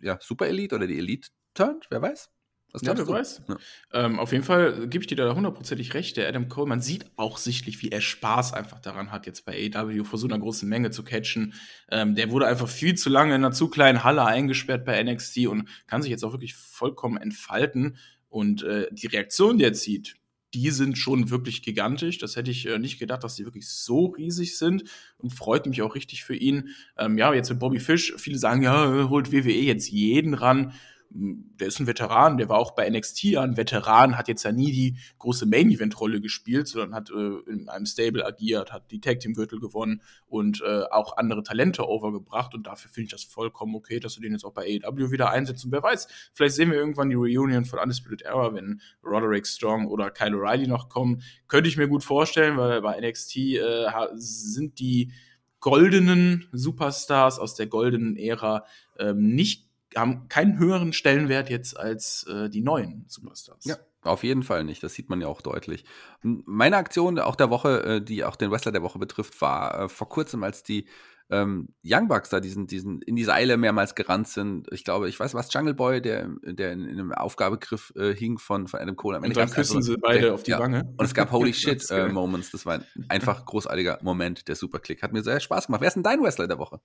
[0.00, 1.86] ja, Super Elite oder die Elite turnt.
[1.90, 2.30] Wer weiß?
[2.72, 3.12] Was Ja, glaubst wer du?
[3.12, 3.42] weiß.
[3.48, 3.56] Ja.
[3.92, 6.16] Ähm, auf jeden Fall gebe ich dir da hundertprozentig recht.
[6.16, 9.70] Der Adam Cole, man sieht auch sichtlich, wie er Spaß einfach daran hat, jetzt bei
[9.74, 11.54] AEW vor so einer großen Menge zu catchen.
[11.90, 15.46] Ähm, der wurde einfach viel zu lange in einer zu kleinen Halle eingesperrt bei NXT
[15.48, 17.96] und kann sich jetzt auch wirklich vollkommen entfalten.
[18.28, 20.16] Und äh, die Reaktion, die er zieht,
[20.54, 22.18] die sind schon wirklich gigantisch.
[22.18, 24.84] Das hätte ich äh, nicht gedacht, dass die wirklich so riesig sind
[25.18, 26.68] und freut mich auch richtig für ihn.
[26.98, 30.72] Ähm, ja, jetzt mit Bobby Fish, viele sagen, ja, holt WWE jetzt jeden ran
[31.14, 34.52] der ist ein Veteran, der war auch bei NXT ja ein Veteran, hat jetzt ja
[34.52, 39.60] nie die große Main-Event-Rolle gespielt, sondern hat äh, in einem Stable agiert, hat die Tag-Team-Gürtel
[39.60, 44.14] gewonnen und äh, auch andere Talente overgebracht und dafür finde ich das vollkommen okay, dass
[44.14, 45.64] du den jetzt auch bei AEW wieder einsetzt.
[45.64, 49.86] Und wer weiß, vielleicht sehen wir irgendwann die Reunion von Undisputed Era, wenn Roderick Strong
[49.88, 54.78] oder Kyle O'Reilly noch kommen, könnte ich mir gut vorstellen, weil bei NXT äh, sind
[54.78, 55.12] die
[55.60, 58.64] goldenen Superstars aus der goldenen Ära
[58.98, 63.64] ähm, nicht haben keinen höheren Stellenwert jetzt als äh, die neuen Superstars.
[63.64, 64.82] Ja, auf jeden Fall nicht.
[64.82, 65.84] Das sieht man ja auch deutlich.
[66.22, 69.88] Meine Aktion auch der Woche, äh, die auch den Wrestler der Woche betrifft, war äh,
[69.88, 70.86] vor kurzem, als die
[71.30, 74.66] ähm, Young Bucks da diesen, diesen, in die Seile mehrmals gerannt sind.
[74.70, 78.36] Ich glaube, ich weiß was, Jungle Boy, der, der in, in einem Aufgabegriff äh, hing
[78.38, 79.16] von, von Adam Cole.
[79.16, 80.58] Am Und Ende dann gab's küssen einfach- sie beide der- auf die ja.
[80.58, 80.92] Wange.
[80.96, 82.08] Und es gab Holy Shit äh.
[82.08, 82.50] Moments.
[82.50, 85.02] Das war ein einfach großartiger Moment, der Superclick.
[85.02, 85.80] Hat mir sehr Spaß gemacht.
[85.80, 86.80] Wer ist denn dein Wrestler der Woche?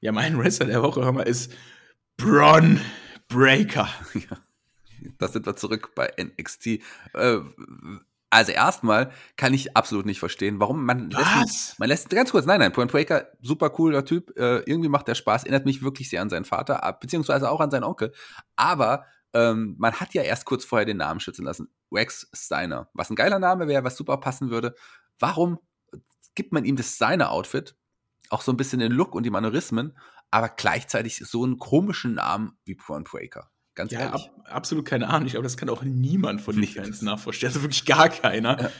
[0.00, 1.52] Ja, mein Wrestler der Woche, hör mal, ist
[2.16, 2.80] Braun
[3.28, 3.88] Breaker.
[4.14, 4.38] Ja,
[5.18, 6.66] da sind wir zurück bei NXT.
[6.66, 7.40] Äh,
[8.30, 11.40] also erstmal kann ich absolut nicht verstehen, warum man Was?
[11.40, 15.08] lässt, man lässt ganz kurz, nein, nein, Point Breaker, super cooler Typ, äh, irgendwie macht
[15.08, 18.12] der Spaß, erinnert mich wirklich sehr an seinen Vater, beziehungsweise auch an seinen Onkel.
[18.56, 23.10] Aber ähm, man hat ja erst kurz vorher den Namen schützen lassen, Rex Steiner, was
[23.10, 24.74] ein geiler Name wäre, was super passen würde.
[25.18, 25.58] Warum
[26.34, 27.76] gibt man ihm das Steiner-Outfit,
[28.30, 29.96] auch so ein bisschen den Look und die Mannerismen,
[30.30, 33.50] aber gleichzeitig so einen komischen Namen wie Point Breaker?
[33.74, 34.10] Ganz ja.
[34.10, 35.26] Ab, absolut keine Ahnung.
[35.26, 37.48] Ich glaube, das kann auch niemand von den Fans nachvollziehen.
[37.48, 38.60] Also wirklich gar keiner.
[38.60, 38.70] Ja.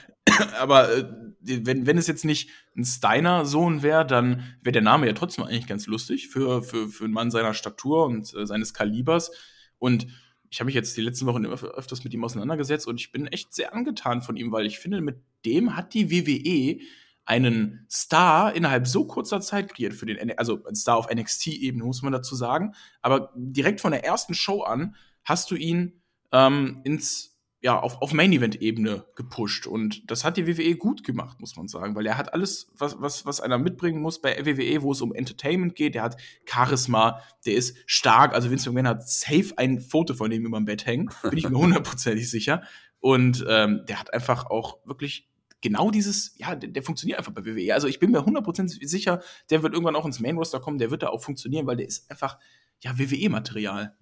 [0.58, 1.04] Aber äh,
[1.40, 5.66] wenn, wenn es jetzt nicht ein Steiner-Sohn wäre, dann wäre der Name ja trotzdem eigentlich
[5.66, 9.30] ganz lustig für, für, für einen Mann seiner Statur und äh, seines Kalibers.
[9.78, 10.06] Und
[10.50, 13.26] ich habe mich jetzt die letzten Wochen öf öfters mit ihm auseinandergesetzt und ich bin
[13.26, 16.80] echt sehr angetan von ihm, weil ich finde, mit dem hat die WWE
[17.26, 22.02] einen Star innerhalb so kurzer Zeit kreiert für den, also ein Star auf NXT-Ebene, muss
[22.02, 22.74] man dazu sagen.
[23.02, 26.00] Aber direkt von der ersten Show an hast du ihn
[26.32, 29.66] ähm, ins ja, auf, auf Main-Event-Ebene gepusht.
[29.66, 33.00] Und das hat die WWE gut gemacht, muss man sagen, weil er hat alles, was,
[33.00, 35.96] was, was einer mitbringen muss bei WWE, wo es um Entertainment geht.
[35.96, 38.34] Der hat Charisma, der ist stark.
[38.34, 41.48] Also Vince McMahon hat safe ein Foto von ihm über dem Bett hängen, bin ich
[41.48, 42.62] mir hundertprozentig sicher.
[43.00, 45.28] Und ähm, der hat einfach auch wirklich
[45.60, 47.74] genau dieses, ja, der, der, funktioniert einfach bei WWE.
[47.74, 50.90] Also ich bin mir 100% sicher, der wird irgendwann auch ins Main Roster kommen, der
[50.90, 52.38] wird da auch funktionieren, weil der ist einfach,
[52.80, 53.96] ja, WWE-Material.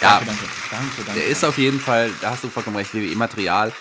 [0.00, 2.92] Ja, danke, danke, danke, danke, Der ist auf jeden Fall, da hast du vollkommen recht,
[2.92, 3.72] WWE-Material.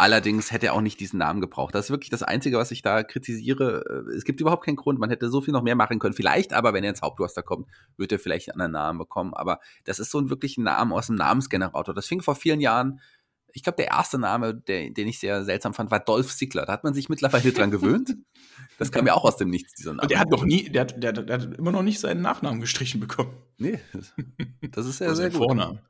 [0.00, 1.74] Allerdings hätte er auch nicht diesen Namen gebraucht.
[1.74, 4.06] Das ist wirklich das Einzige, was ich da kritisiere.
[4.16, 4.98] Es gibt überhaupt keinen Grund.
[4.98, 6.14] Man hätte so viel noch mehr machen können.
[6.14, 7.68] Vielleicht aber, wenn er ins Hauptroster kommt,
[7.98, 9.34] wird er vielleicht einen anderen Namen bekommen.
[9.34, 11.92] Aber das ist so ein wirklich ein Name aus dem Namensgenerator.
[11.92, 13.00] Das fing vor vielen Jahren
[13.52, 16.66] ich glaube, der erste Name, der, den ich sehr seltsam fand, war Dolph Ziggler.
[16.66, 18.16] Da hat man sich mittlerweile dran gewöhnt.
[18.78, 20.02] Das kam ja auch aus dem Nichts, dieser Name.
[20.02, 23.00] Und der hat noch nie, der, der, der hat immer noch nicht seinen Nachnamen gestrichen
[23.00, 23.32] bekommen.
[23.58, 23.78] Nee,
[24.72, 25.38] das ist ja sehr gut.
[25.38, 25.80] Vornamen.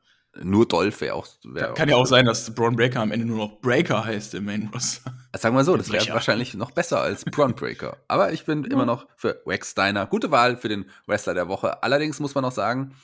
[0.42, 1.26] Nur Dolph wäre auch.
[1.44, 4.34] Wär Kann auch ja auch sein, dass Braun Breaker am Ende nur noch Breaker heißt
[4.34, 5.12] im Main Roster.
[5.36, 7.96] Sagen wir so, das wäre wahrscheinlich noch besser als Braun Breaker.
[8.06, 8.70] Aber ich bin ja.
[8.70, 10.06] immer noch für Wax Steiner.
[10.06, 11.82] Gute Wahl für den Wrestler der Woche.
[11.82, 12.94] Allerdings muss man noch sagen,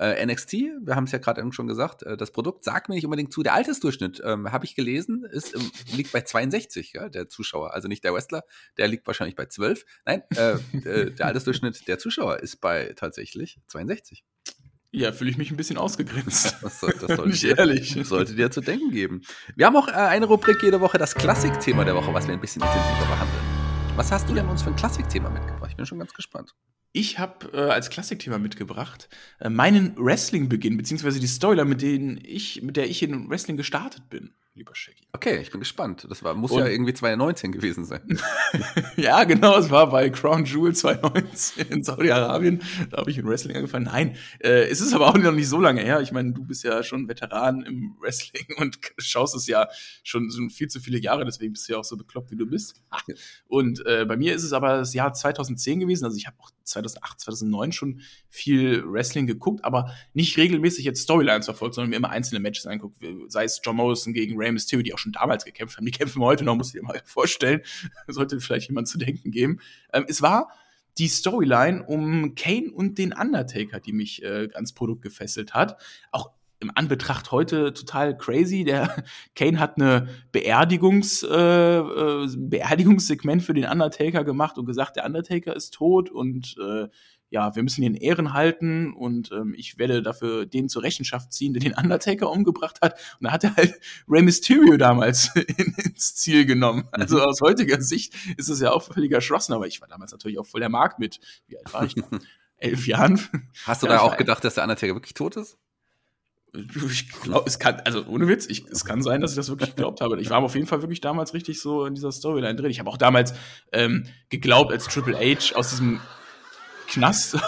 [0.00, 3.04] äh, NXT, wir haben es ja gerade schon gesagt, äh, das Produkt sagt mir nicht
[3.04, 3.42] unbedingt zu.
[3.42, 7.74] Der Altersdurchschnitt, ähm, habe ich gelesen, ist, ähm, liegt bei 62, ja, der Zuschauer.
[7.74, 8.44] Also nicht der Wrestler,
[8.78, 9.84] der liegt wahrscheinlich bei 12.
[10.06, 14.24] Nein, äh, äh, der Altersdurchschnitt der Zuschauer ist bei tatsächlich 62.
[14.92, 16.56] Ja, fühle ich mich ein bisschen ausgegrenzt.
[16.62, 17.96] Das, soll, das sollte, dir, ehrlich.
[18.04, 19.22] sollte dir zu denken geben.
[19.54, 22.40] Wir haben auch äh, eine Rubrik jede Woche, das Klassikthema der Woche, was wir ein
[22.40, 23.42] bisschen intensiver behandeln.
[23.96, 25.70] Was hast du denn uns für ein Klassikthema mitgebracht?
[25.70, 26.54] Ich bin schon ganz gespannt.
[26.92, 31.82] Ich habe äh, als Klassikthema mitgebracht äh, meinen Wrestling-Beginn, beziehungsweise die Storyline, mit,
[32.62, 35.06] mit der ich in Wrestling gestartet bin lieber Shaggy.
[35.12, 36.06] Okay, ich bin gespannt.
[36.08, 38.20] Das war, muss und, ja irgendwie 2019 gewesen sein.
[38.96, 42.62] ja, genau, es war bei Crown Jewel 2019 in Saudi-Arabien.
[42.90, 43.86] Da habe ich mit Wrestling angefangen.
[43.86, 46.00] Nein, äh, es ist aber auch noch nicht so lange her.
[46.00, 49.68] Ich meine, du bist ja schon Veteran im Wrestling und schaust es ja
[50.02, 52.46] schon, schon viel zu viele Jahre, deswegen bist du ja auch so bekloppt, wie du
[52.46, 52.74] bist.
[53.46, 56.04] Und äh, bei mir ist es aber das Jahr 2010 gewesen.
[56.04, 61.46] Also ich habe auch 2008, 2009 schon viel Wrestling geguckt, aber nicht regelmäßig jetzt Storylines
[61.46, 62.96] verfolgt, sondern mir immer einzelne Matches anguckt.
[63.28, 65.84] Sei es John Morrison gegen Rey Mysterio, die auch schon damals gekämpft haben.
[65.84, 67.60] Die kämpfen heute noch, muss ich dir mal vorstellen.
[68.08, 69.60] Sollte vielleicht jemand zu denken geben.
[69.92, 70.50] Ähm, es war
[70.98, 75.80] die Storyline um Kane und den Undertaker, die mich äh, ans Produkt gefesselt hat.
[76.10, 78.64] Auch im Anbetracht heute total crazy.
[78.64, 85.06] Der Kane hat eine Beerdigungs, äh, äh, Beerdigungssegment für den Undertaker gemacht und gesagt, der
[85.06, 86.88] Undertaker ist tot und äh,
[87.30, 91.32] ja, wir müssen ihn in Ehren halten und ähm, ich werde dafür den zur Rechenschaft
[91.32, 92.94] ziehen, der den Undertaker umgebracht hat.
[93.20, 93.74] Und da hat er halt
[94.08, 96.88] Rey Mysterio damals in, ins Ziel genommen.
[96.90, 97.22] Also mhm.
[97.22, 100.46] aus heutiger Sicht ist es ja auch völliger Schlossen, aber ich war damals natürlich auch
[100.46, 101.20] voll der Markt mit.
[101.46, 101.94] Wie alt war ich?
[102.56, 103.18] Elf Jahren.
[103.64, 105.56] Hast du ja, da auch gedacht, dass der Undertaker wirklich tot ist?
[106.52, 109.70] Ich glaube, es kann, also ohne Witz, ich, es kann sein, dass ich das wirklich
[109.70, 110.20] geglaubt habe.
[110.20, 112.70] Ich war auf jeden Fall wirklich damals richtig so in dieser Storyline drin.
[112.70, 113.34] Ich habe auch damals
[113.72, 116.00] ähm, geglaubt, als Triple H aus diesem
[116.88, 117.38] Knast.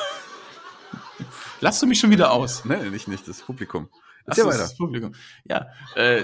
[1.60, 2.64] Lass du mich schon wieder aus?
[2.64, 3.88] Nein, nicht, nicht, das Publikum.
[4.26, 5.14] Ach, das, das Publikum.
[5.44, 6.22] Ja, äh,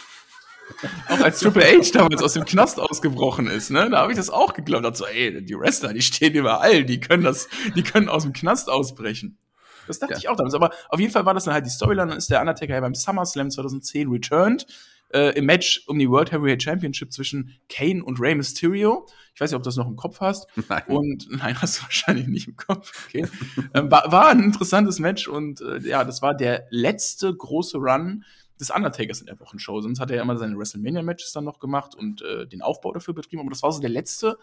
[1.08, 4.30] auch als Triple H damals aus dem Knast ausgebrochen ist, ne, da habe ich das
[4.30, 4.84] auch geglaubt.
[4.84, 8.32] Da so, ey, die Wrestler, die stehen überall, die können das, die können aus dem
[8.32, 9.38] Knast ausbrechen.
[9.86, 10.18] Das dachte ja.
[10.18, 10.54] ich auch damals.
[10.54, 12.08] Aber auf jeden Fall war das dann halt die Storyline.
[12.08, 14.66] Dann ist der Undertaker ja beim SummerSlam 2010 returned
[15.10, 19.06] äh, im Match um die World Heavyweight Championship zwischen Kane und Rey Mysterio.
[19.34, 20.46] Ich weiß nicht, ob du das noch im Kopf hast.
[20.68, 20.82] Nein.
[20.88, 23.06] Und nein, hast du wahrscheinlich nicht im Kopf.
[23.06, 23.26] Okay.
[23.74, 28.24] ähm, war, war, ein interessantes Match und äh, ja, das war der letzte große Run
[28.58, 29.80] des Undertakers in der Wochenshow.
[29.80, 33.14] Sonst hat er ja immer seine WrestleMania-Matches dann noch gemacht und äh, den Aufbau dafür
[33.14, 33.40] betrieben.
[33.40, 34.38] Aber das war so der letzte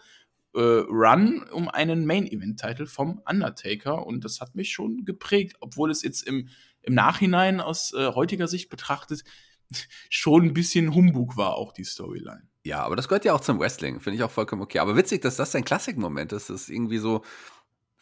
[0.60, 4.06] Run um einen Main-Event-Title vom Undertaker.
[4.06, 6.48] Und das hat mich schon geprägt, obwohl es jetzt im,
[6.82, 9.24] im Nachhinein aus äh, heutiger Sicht betrachtet
[10.10, 12.48] schon ein bisschen Humbug war, auch die Storyline.
[12.66, 14.78] Ja, aber das gehört ja auch zum Wrestling, finde ich auch vollkommen okay.
[14.78, 16.48] Aber witzig, dass das ein Klassikmoment ist.
[16.48, 17.22] Das ist irgendwie so,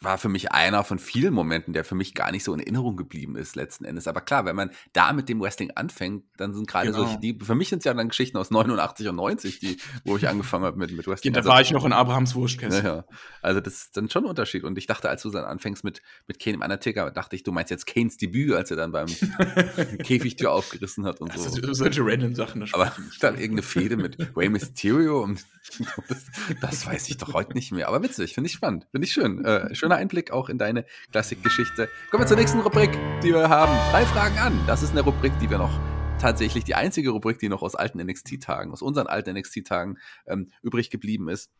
[0.03, 2.95] war für mich einer von vielen Momenten, der für mich gar nicht so in Erinnerung
[2.95, 4.07] geblieben ist letzten Endes.
[4.07, 7.05] Aber klar, wenn man da mit dem Wrestling anfängt, dann sind gerade genau.
[7.05, 10.17] solche, die, für mich sind es ja dann Geschichten aus 89 und 90, die, wo
[10.17, 11.33] ich angefangen habe mit, mit Wrestling.
[11.33, 12.83] Ja, da war ich noch in Abrahams Wurstkäse.
[12.83, 13.05] Ja,
[13.41, 14.63] also das ist dann schon ein Unterschied.
[14.63, 17.51] Und ich dachte, als du dann anfängst mit, mit Kane im Undertaker, dachte ich, du
[17.51, 19.07] meinst jetzt Kanes Debüt, als er dann beim
[20.03, 21.43] Käfigtür aufgerissen hat und so.
[21.43, 22.63] Also, solche random Sachen.
[22.73, 25.45] Aber dann irgendeine Fehde mit Rey Mysterio und
[26.09, 26.25] das,
[26.59, 27.87] das, weiß ich doch heute nicht mehr.
[27.87, 29.43] Aber witzig, finde ich spannend, finde ich schön.
[29.45, 31.87] Äh, schöner Einblick auch in deine Klassikgeschichte.
[32.09, 33.71] Kommen wir zur nächsten Rubrik, die wir haben.
[33.91, 34.59] Drei Fragen an.
[34.65, 35.71] Das ist eine Rubrik, die wir noch
[36.19, 40.89] tatsächlich die einzige Rubrik, die noch aus alten NXT-Tagen, aus unseren alten NXT-Tagen ähm, übrig
[40.89, 41.51] geblieben ist.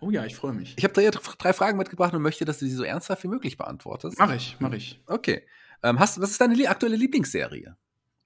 [0.00, 0.74] Oh ja, ich freue mich.
[0.76, 3.56] Ich habe drei, drei, Fragen mitgebracht und möchte, dass du sie so ernsthaft wie möglich
[3.56, 4.18] beantwortest.
[4.18, 5.00] Mach ich, mach ich.
[5.06, 5.46] Okay.
[5.82, 7.76] Ähm, hast, was ist deine aktuelle Lieblingsserie?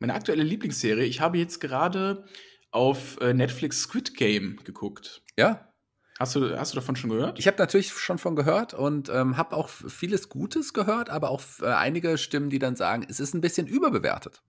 [0.00, 2.24] Meine aktuelle Lieblingsserie, ich habe jetzt gerade
[2.72, 5.22] auf äh, Netflix Squid Game geguckt.
[5.38, 5.72] Ja?
[6.18, 7.38] Hast du, hast du davon schon gehört?
[7.38, 11.42] Ich habe natürlich schon von gehört und ähm, habe auch vieles Gutes gehört, aber auch
[11.60, 14.42] äh, einige Stimmen, die dann sagen, es ist ein bisschen überbewertet.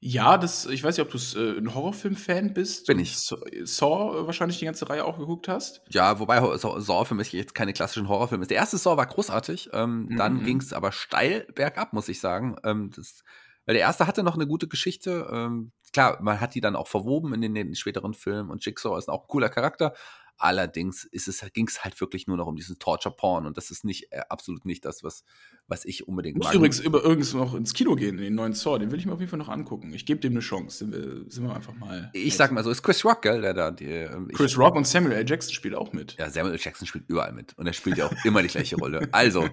[0.00, 2.86] Ja, das, ich weiß nicht, ob du äh, ein Horrorfilm-Fan bist.
[2.86, 3.16] Bin ich.
[3.16, 5.82] Saw äh, wahrscheinlich die ganze Reihe auch geguckt hast.
[5.88, 8.50] Ja, wobei Saw für mich jetzt keine klassischen Horrorfilme ist.
[8.50, 10.16] Der erste Saw war großartig, ähm, mhm.
[10.16, 12.56] dann ging es aber steil bergab, muss ich sagen.
[12.64, 13.24] Ähm, das,
[13.66, 15.28] weil der erste hatte noch eine gute Geschichte.
[15.32, 18.64] Ähm, klar, man hat die dann auch verwoben in den, in den späteren Filmen und
[18.64, 19.94] Jigsaw ist auch ein cooler Charakter,
[20.38, 23.84] Allerdings ist es, ging es halt wirklich nur noch um diesen Torture-Porn und das ist
[23.84, 25.24] nicht äh, absolut nicht das, was,
[25.68, 26.54] was ich unbedingt mag.
[26.54, 29.12] übrigens über übrigens noch ins Kino gehen, in den neuen Saw, den will ich mir
[29.12, 29.92] auf jeden Fall noch angucken.
[29.92, 32.10] Ich gebe dem eine Chance, sind wir, sind wir einfach mal.
[32.14, 33.70] Ich sag mal so, ist Chris Rock, gell, der da.
[33.70, 35.28] Die, ähm, Chris Rock und Samuel L.
[35.28, 36.16] Jackson spielt auch mit.
[36.18, 36.60] Ja, Samuel L.
[36.60, 39.08] Jackson spielt überall mit und er spielt ja auch immer die gleiche Rolle.
[39.12, 39.48] Also,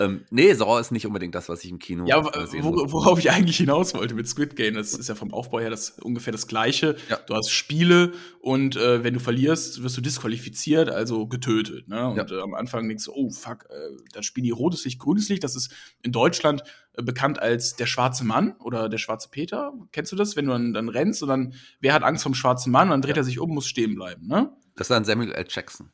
[0.00, 3.30] ähm, nee, Saw ist nicht unbedingt das, was ich im Kino Ja, wo, worauf ich
[3.30, 6.46] eigentlich hinaus wollte mit Squid Game, das ist ja vom Aufbau her das, ungefähr das
[6.46, 6.96] Gleiche.
[7.08, 7.16] Ja.
[7.26, 11.88] Du hast Spiele und äh, wenn du verlierst, wirst du disqualifiziert, also getötet.
[11.88, 12.08] Ne?
[12.08, 12.38] Und ja.
[12.38, 13.74] äh, am Anfang denkst du, oh fuck, äh,
[14.12, 15.44] da spielen die rotes Licht, grünes Licht.
[15.44, 16.62] Das ist in Deutschland
[16.94, 19.72] äh, bekannt als der schwarze Mann oder der schwarze Peter.
[19.92, 20.36] Kennst du das?
[20.36, 22.88] Wenn du dann, dann rennst und dann, wer hat Angst vom schwarzen Mann?
[22.88, 23.22] Und dann dreht ja.
[23.22, 24.26] er sich um, muss stehen bleiben.
[24.26, 24.52] Ne?
[24.76, 25.46] Das ist dann Samuel L.
[25.48, 25.90] Jackson.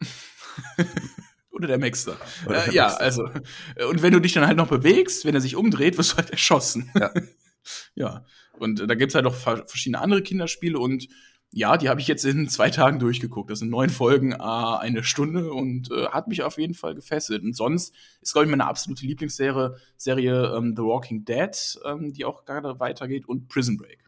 [1.50, 2.16] Oder der Maxter.
[2.46, 3.24] Oder der äh, ja, also.
[3.88, 6.30] Und wenn du dich dann halt noch bewegst, wenn er sich umdreht, wirst du halt
[6.30, 6.90] erschossen.
[6.94, 7.12] Ja.
[7.94, 8.24] ja.
[8.52, 11.08] Und äh, da gibt es halt noch verschiedene andere Kinderspiele und
[11.50, 13.50] ja, die habe ich jetzt in zwei Tagen durchgeguckt.
[13.50, 17.42] Das sind neun Folgen, äh, eine Stunde und äh, hat mich auf jeden Fall gefesselt.
[17.42, 22.24] Und sonst ist, glaube ich, meine absolute Lieblingsserie Serie, ähm, The Walking Dead, ähm, die
[22.24, 24.04] auch gerade weitergeht, und Prison Break.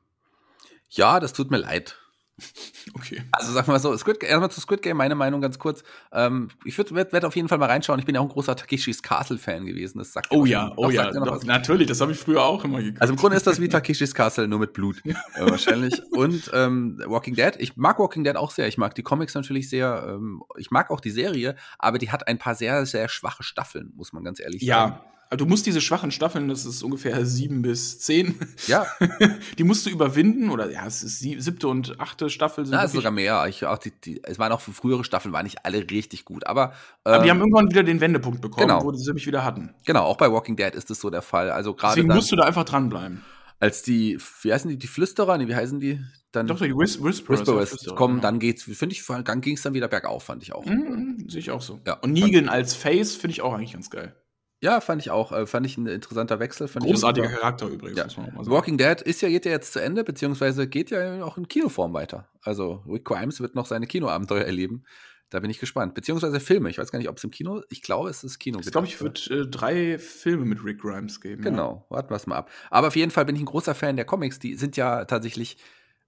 [0.91, 1.97] Ja, das tut mir leid.
[2.95, 3.23] Okay.
[3.33, 5.83] Also sag mal so, Squid, erstmal zu Squid Game, meine Meinung ganz kurz.
[6.13, 7.99] Ähm, ich werde werd auf jeden Fall mal reinschauen.
[7.99, 9.99] Ich bin ja auch ein großer Takeshis Castle-Fan gewesen.
[9.99, 13.01] Das sagt oh ja, oh ja, doch, natürlich, das habe ich früher auch immer geguckt.
[13.01, 15.03] Also im Grunde ist das wie Takeshis Castle, nur mit Blut.
[15.05, 16.03] äh, wahrscheinlich.
[16.13, 18.67] Und ähm, Walking Dead, ich mag Walking Dead auch sehr.
[18.67, 20.05] Ich mag die Comics natürlich sehr.
[20.09, 23.93] Ähm, ich mag auch die Serie, aber die hat ein paar sehr, sehr schwache Staffeln,
[23.97, 24.79] muss man ganz ehrlich ja.
[24.79, 24.93] sagen.
[24.93, 25.20] Ja.
[25.33, 28.35] Also du musst diese schwachen Staffeln, das ist ungefähr sieben bis zehn.
[28.67, 28.85] Ja.
[29.59, 32.67] die musst du überwinden oder ja, es ist die siebte und achte Staffel.
[32.67, 33.47] Sind ja, ist sogar mehr.
[33.47, 36.49] Ich, auch die, die, es waren auch für frühere Staffeln, waren nicht alle richtig gut.
[36.49, 36.73] Aber,
[37.05, 38.83] ähm, aber die haben irgendwann wieder den Wendepunkt bekommen, genau.
[38.83, 39.73] wo sie mich wieder hatten.
[39.85, 41.53] Genau, auch bei Walking Dead ist das so der Fall.
[41.53, 43.23] Also gerade Deswegen musst du da einfach dranbleiben.
[43.61, 46.01] Als die, wie heißen die, die Flüsterer, nee, wie heißen die?
[46.33, 47.47] Dann Doch, die Whis Whisperers.
[47.47, 48.23] Whisperers kommen, genau.
[48.23, 50.65] dann geht's, finde ich, dann ging es dann wieder bergauf, fand ich auch.
[50.65, 51.81] Mhm, Sehe ich auch so.
[51.87, 54.15] Ja, und Negan als Face finde ich auch eigentlich ganz geil.
[54.63, 55.33] Ja, fand ich auch.
[55.33, 56.69] Äh, fand ich ein interessanter Wechsel.
[56.69, 58.17] Großartiger Charakter übrigens.
[58.17, 58.29] Ja.
[58.35, 61.95] Walking Dead ist ja, geht ja jetzt zu Ende, beziehungsweise geht ja auch in Kinoform
[61.95, 62.29] weiter.
[62.43, 64.85] Also Rick Grimes wird noch seine Kinoabenteuer erleben.
[65.31, 65.95] Da bin ich gespannt.
[65.95, 66.69] Beziehungsweise Filme.
[66.71, 67.63] Ich weiß gar nicht, ob es im Kino.
[67.71, 68.59] Ich glaube, es ist Kino.
[68.59, 71.43] Ich glaube, ich würde äh, drei Filme mit Rick Grimes geben.
[71.43, 71.97] Genau, ja.
[71.97, 72.51] warten wir es mal ab.
[72.69, 74.41] Aber auf jeden Fall bin ich ein großer Fan der Comics.
[74.41, 75.57] Die sind ja tatsächlich,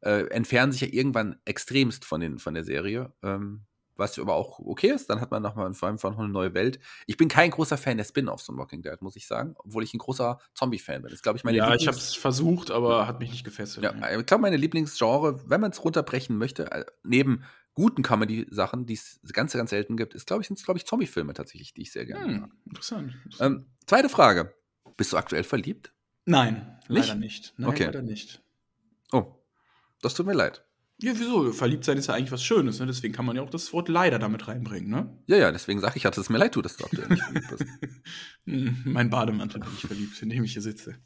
[0.01, 3.13] äh, entfernen sich ja irgendwann extremst von, den, von der Serie.
[3.23, 3.63] Ähm,
[4.03, 5.09] was aber auch okay ist.
[5.09, 6.79] Dann hat man nochmal vor allem noch eine neue Welt.
[7.07, 9.95] Ich bin kein großer Fan der Spin-offs von Walking Dead, muss ich sagen, obwohl ich
[9.95, 11.11] ein großer Zombie-Fan bin.
[11.11, 13.85] Das glaube ich meine Ja, Lieblings ich habe es versucht, aber hat mich nicht gefesselt.
[13.85, 18.95] Ja, ich glaube meine Lieblingsgenre, wenn man es runterbrechen möchte, äh, neben guten Comedy-Sachen, die
[18.95, 21.93] es ganz, ganz selten gibt, ist glaube ich sind glaube ich Zombie-Filme tatsächlich, die ich
[21.93, 22.51] sehr gerne hm, mag.
[22.67, 23.15] Interessant.
[23.41, 24.55] Ähm, zweite Frage:
[24.97, 25.93] Bist du aktuell verliebt?
[26.25, 27.09] Nein, nicht?
[27.09, 27.55] leider nicht.
[27.57, 27.85] Nein, okay.
[27.87, 28.43] leider nicht.
[29.13, 29.27] Oh,
[30.03, 30.65] das tut mir leid.
[31.03, 31.53] Ja, wieso?
[31.53, 32.87] Verliebt sein ist ja eigentlich was Schönes, ne?
[32.87, 35.11] Deswegen kann man ja auch das Wort leider damit reinbringen, ne?
[35.27, 37.49] Ja, ja, deswegen sage ich, dass es mir leid tut, dass du aktuell nicht verliebt
[37.51, 37.65] bist.
[38.47, 40.97] Hm, mein Bademantel bin ich verliebt, in dem ich hier sitze.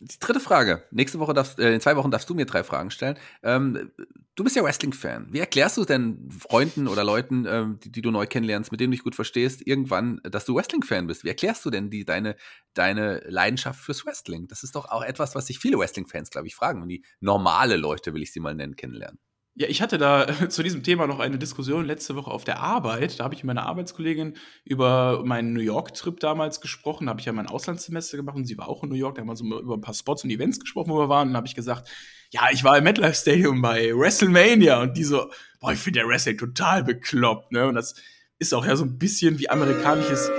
[0.00, 0.84] Die dritte Frage.
[0.90, 3.18] Nächste Woche darfst, äh, in zwei Wochen darfst du mir drei Fragen stellen.
[3.42, 3.90] Ähm,
[4.36, 5.32] du bist ja Wrestling-Fan.
[5.32, 8.92] Wie erklärst du denn Freunden oder Leuten, ähm, die, die, du neu kennenlernst, mit denen
[8.92, 11.24] du dich gut verstehst, irgendwann, dass du Wrestling-Fan bist?
[11.24, 12.36] Wie erklärst du denn die, deine,
[12.74, 14.46] deine Leidenschaft fürs Wrestling?
[14.46, 16.82] Das ist doch auch etwas, was sich viele Wrestling-Fans, glaube ich, fragen.
[16.82, 19.18] Und die normale Leute, will ich sie mal nennen, kennenlernen.
[19.58, 23.18] Ja, ich hatte da zu diesem Thema noch eine Diskussion letzte Woche auf der Arbeit.
[23.18, 27.06] Da habe ich mit meiner Arbeitskollegin über meinen New York-Trip damals gesprochen.
[27.06, 29.16] Da habe ich ja mein Auslandssemester gemacht und sie war auch in New York.
[29.16, 31.26] Da haben wir so über ein paar Spots und Events gesprochen, wo wir waren.
[31.26, 31.88] Und dann habe ich gesagt,
[32.30, 34.80] ja, ich war im MetLife Stadium bei WrestleMania.
[34.80, 37.50] Und die so, boah, ich finde der Wrestling total bekloppt.
[37.50, 37.66] Ne?
[37.66, 37.96] Und das
[38.38, 40.30] ist auch ja so ein bisschen wie amerikanisches,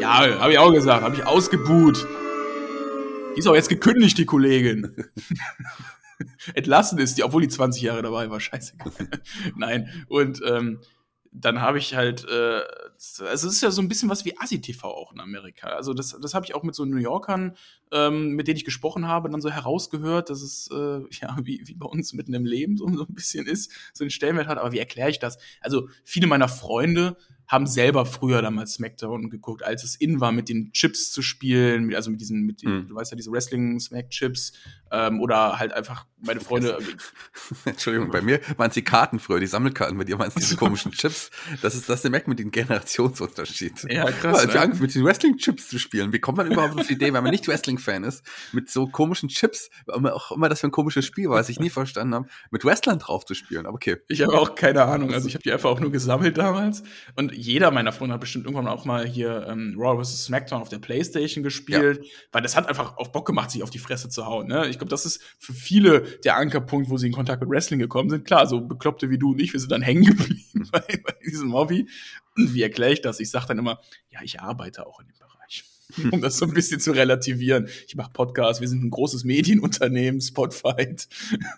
[0.00, 2.04] ja, habe ich auch gesagt, habe ich ausgebuht.
[3.36, 4.96] Die ist auch jetzt gekündigt, die Kollegin.
[6.54, 8.74] entlassen ist, die, obwohl die 20 Jahre dabei war, scheiße.
[9.56, 9.88] Nein.
[10.08, 10.80] Und ähm,
[11.36, 12.60] dann habe ich halt, äh,
[13.24, 15.66] also es ist ja so ein bisschen was wie Asi-TV auch in Amerika.
[15.66, 17.56] Also das, das habe ich auch mit so New Yorkern,
[17.90, 21.74] ähm, mit denen ich gesprochen habe, dann so herausgehört, dass es äh, ja wie, wie
[21.74, 24.58] bei uns mitten im Leben so, so ein bisschen ist, so einen Stellenwert hat.
[24.58, 25.38] Aber wie erkläre ich das?
[25.60, 30.48] Also viele meiner Freunde haben selber früher damals SmackDown geguckt, als es in war, mit
[30.48, 32.88] den Chips zu spielen, also mit diesen, mit den, mhm.
[32.88, 34.52] du weißt ja, diese Wrestling-Smack-Chips,
[34.94, 36.78] ähm, oder halt einfach meine Freunde.
[37.64, 40.56] Entschuldigung, bei mir waren es die Karten früher, die Sammelkarten, bei dir waren es diese
[40.56, 41.30] komischen Chips.
[41.62, 43.86] Das ist das der merkt mit dem Generationsunterschied.
[43.90, 44.46] Ja, krass.
[44.54, 44.74] Ja, ne?
[44.74, 46.12] mit den Wrestling-Chips zu spielen.
[46.12, 49.28] Wie kommt man überhaupt auf die Idee, wenn man nicht Wrestling-Fan ist, mit so komischen
[49.28, 52.64] Chips, auch immer das für ein komisches Spiel war, was ich nie verstanden habe, mit
[52.64, 53.66] Wrestlern drauf zu spielen.
[53.66, 53.96] Aber okay.
[54.08, 55.12] Ich habe auch keine Ahnung.
[55.12, 56.84] Also ich habe die einfach auch nur gesammelt damals.
[57.16, 60.24] Und jeder meiner Freunde hat bestimmt irgendwann auch mal hier ähm, Raw vs.
[60.24, 62.10] SmackDown auf der Playstation gespielt, ja.
[62.32, 64.48] weil das hat einfach auf Bock gemacht, sich auf die Fresse zu hauen.
[64.48, 64.68] Ne?
[64.68, 68.10] Ich glaube, das ist für viele der Ankerpunkt, wo sie in Kontakt mit Wrestling gekommen
[68.10, 68.24] sind.
[68.24, 71.52] Klar, so Bekloppte wie du und ich, wir sind dann hängen geblieben bei, bei diesem
[71.52, 71.88] Hobby.
[72.36, 73.20] Und wie erkläre ich das?
[73.20, 75.64] Ich sage dann immer, ja, ich arbeite auch in dem Bereich.
[76.12, 77.68] um das so ein bisschen zu relativieren.
[77.86, 81.08] Ich mache Podcasts, wir sind ein großes Medienunternehmen, Spotfight.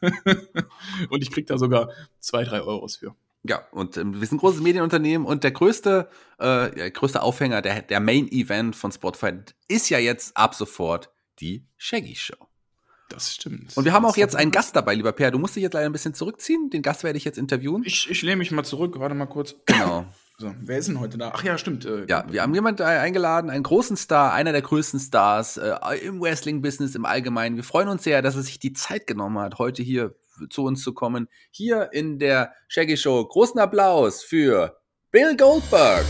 [1.11, 3.15] und ich kriege da sogar zwei, drei Euros für.
[3.49, 7.63] Ja, und ähm, wir sind ein großes Medienunternehmen und der größte, äh, der größte Aufhänger,
[7.63, 9.33] der, der Main Event von Spotify
[9.69, 12.37] ist ja jetzt ab sofort die Shaggy Show.
[13.09, 13.77] Das stimmt.
[13.77, 15.31] Und wir haben auch jetzt einen Gast dabei, lieber Per.
[15.31, 16.71] Du musst dich jetzt leider ein bisschen zurückziehen.
[16.71, 17.83] Den Gast werde ich jetzt interviewen.
[17.85, 19.55] Ich, ich lehne mich mal zurück, warte mal kurz.
[19.67, 20.07] Genau.
[20.39, 21.33] So, wer ist denn heute da?
[21.35, 21.87] Ach ja, stimmt.
[21.87, 26.21] Äh, ja, wir haben jemanden eingeladen, einen großen Star, einer der größten Stars äh, im
[26.21, 27.57] Wrestling-Business im Allgemeinen.
[27.57, 30.15] Wir freuen uns sehr, dass er sich die Zeit genommen hat, heute hier
[30.51, 31.29] zu uns zu kommen.
[31.51, 33.25] Hier in der Shaggy Show.
[33.25, 34.79] Großen Applaus für
[35.11, 36.05] Bill Goldberg.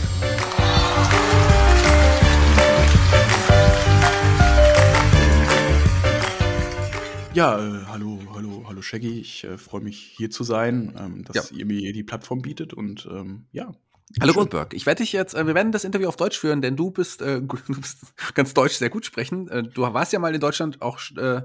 [7.37, 9.19] Ja, äh, hallo, hallo, hallo Shaggy.
[9.19, 11.57] Ich äh, freue mich hier zu sein, ähm, dass ja.
[11.57, 13.75] ihr mir die Plattform bietet und ähm, ja.
[14.19, 16.75] Hallo Goldberg, ich werde dich jetzt, äh, wir werden das Interview auf Deutsch führen, denn
[16.75, 17.99] du bist, äh, du bist
[18.33, 19.47] ganz Deutsch sehr gut sprechen.
[19.49, 21.43] Äh, du warst ja mal in Deutschland auch äh,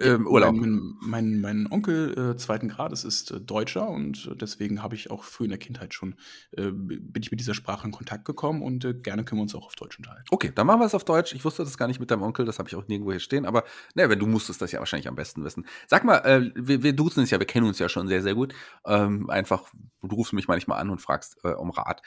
[0.00, 0.54] ähm, Urlaub.
[0.54, 5.10] Mein, mein, mein Onkel äh, zweiten Grades ist äh, Deutscher und äh, deswegen habe ich
[5.10, 6.14] auch früh in der Kindheit schon,
[6.52, 9.54] äh, bin ich mit dieser Sprache in Kontakt gekommen und äh, gerne können wir uns
[9.54, 10.24] auch auf Deutsch unterhalten.
[10.30, 11.34] Okay, dann machen wir es auf Deutsch.
[11.34, 13.46] Ich wusste das gar nicht mit deinem Onkel, das habe ich auch nirgendwo hier stehen,
[13.46, 15.66] aber ne, wenn du musstest das ja wahrscheinlich am besten wissen.
[15.86, 18.34] Sag mal, äh, wir, wir duzen uns ja, wir kennen uns ja schon sehr, sehr
[18.34, 18.54] gut.
[18.86, 19.70] Ähm, einfach,
[20.02, 22.02] du rufst mich manchmal an und fragst um Rat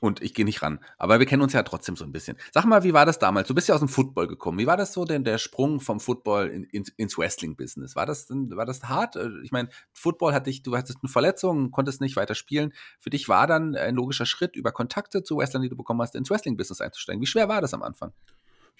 [0.00, 0.80] und ich gehe nicht ran.
[0.98, 2.36] Aber wir kennen uns ja trotzdem so ein bisschen.
[2.52, 3.48] Sag mal, wie war das damals?
[3.48, 4.58] Du bist ja aus dem Football gekommen.
[4.58, 7.96] Wie war das so denn der Sprung vom Football in, in, ins Wrestling-Business?
[7.96, 9.16] War das war das hart?
[9.16, 12.72] Äh, ich meine, Football hatte ich, du hattest eine Verletzung, konntest nicht weiter spielen.
[12.98, 16.14] Für dich war dann ein logischer Schritt, über Kontakte zu Wrestlern, die du bekommen hast,
[16.14, 17.20] ins Wrestling-Business einzusteigen.
[17.20, 18.12] Wie schwer war das am Anfang?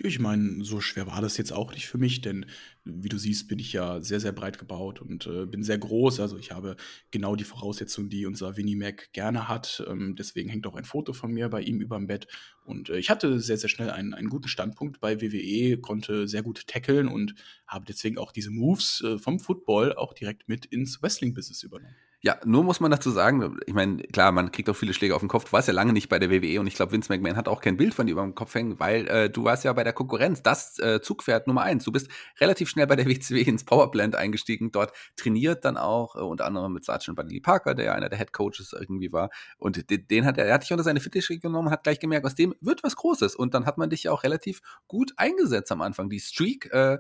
[0.03, 2.47] Ich meine, so schwer war das jetzt auch nicht für mich, denn
[2.85, 6.21] wie du siehst, bin ich ja sehr, sehr breit gebaut und äh, bin sehr groß.
[6.21, 6.77] Also ich habe
[7.11, 9.85] genau die Voraussetzungen, die unser Winnie Mac gerne hat.
[9.87, 12.29] Ähm, deswegen hängt auch ein Foto von mir bei ihm über dem Bett.
[12.65, 16.43] Und äh, ich hatte sehr, sehr schnell einen, einen guten Standpunkt bei WWE, konnte sehr
[16.43, 17.35] gut tackeln und
[17.67, 21.97] habe deswegen auch diese Moves äh, vom Football auch direkt mit ins Wrestling-Business übernommen.
[22.23, 25.23] Ja, nur muss man dazu sagen, ich meine, klar, man kriegt auch viele Schläge auf
[25.23, 25.47] den Kopf.
[25.47, 27.63] Du warst ja lange nicht bei der WWE und ich glaube, Vince McMahon hat auch
[27.63, 29.95] kein Bild von dir über dem Kopf hängen, weil äh, du warst ja bei der
[29.95, 31.85] Konkurrenz, das äh, Zugpferd Nummer eins.
[31.85, 36.19] Du bist relativ schnell bei der WCW ins Powerplant eingestiegen, dort trainiert dann auch, äh,
[36.19, 39.31] unter anderem mit Sergeant Buddy Parker, der ja einer der Head Coaches irgendwie war.
[39.57, 42.27] Und den, den hat er, er hat dich unter seine Fittiche genommen, hat gleich gemerkt,
[42.27, 43.35] aus dem wird was Großes.
[43.35, 46.11] Und dann hat man dich ja auch relativ gut eingesetzt am Anfang.
[46.11, 46.99] Die Streak, äh,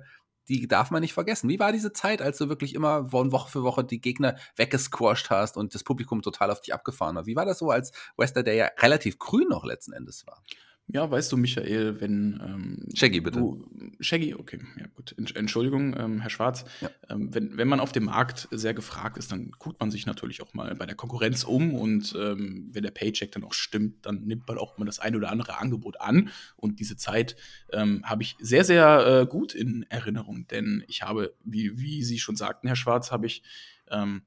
[0.50, 1.48] die darf man nicht vergessen.
[1.48, 5.56] Wie war diese Zeit, als du wirklich immer Woche für Woche die Gegner weggesquasht hast
[5.56, 7.26] und das Publikum total auf dich abgefahren hat?
[7.26, 10.42] Wie war das so als Wester, der ja relativ grün noch letzten Endes war?
[10.93, 12.41] Ja, weißt du, Michael, wenn.
[12.45, 13.38] Ähm, Shaggy, bitte.
[13.38, 13.64] Du,
[14.01, 15.14] Shaggy, okay, ja gut.
[15.34, 16.64] Entschuldigung, ähm, Herr Schwarz.
[16.80, 16.91] Ja.
[17.09, 20.43] Ähm, wenn, wenn man auf dem Markt sehr gefragt ist, dann guckt man sich natürlich
[20.43, 24.24] auch mal bei der Konkurrenz um und ähm, wenn der Paycheck dann auch stimmt, dann
[24.24, 26.30] nimmt man auch mal das ein oder andere Angebot an.
[26.57, 27.36] Und diese Zeit
[27.72, 32.18] ähm, habe ich sehr, sehr äh, gut in Erinnerung, denn ich habe, wie, wie Sie
[32.18, 33.43] schon sagten, Herr Schwarz, habe ich
[33.91, 34.22] ähm,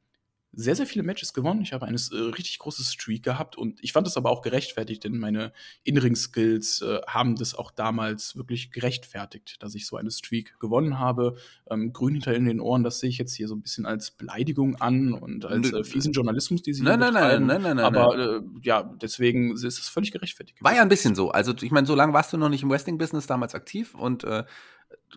[0.56, 1.62] sehr, sehr viele Matches gewonnen.
[1.62, 5.04] Ich habe eine äh, richtig große Streak gehabt und ich fand das aber auch gerechtfertigt,
[5.04, 5.52] denn meine
[5.84, 11.36] In-Ring-Skills äh, haben das auch damals wirklich gerechtfertigt, dass ich so eine Streak gewonnen habe.
[11.70, 14.12] Ähm, grün hinter in den Ohren, das sehe ich jetzt hier so ein bisschen als
[14.12, 17.86] Beleidigung an und als äh, fiesen Journalismus, die sie nein, nein, nein, nein, nein, nein,
[17.86, 20.58] Aber äh, ja, deswegen ist es völlig gerechtfertigt.
[20.62, 21.32] War ja ein bisschen so.
[21.32, 24.44] Also ich meine, so lange warst du noch nicht im Wrestling-Business damals aktiv und äh,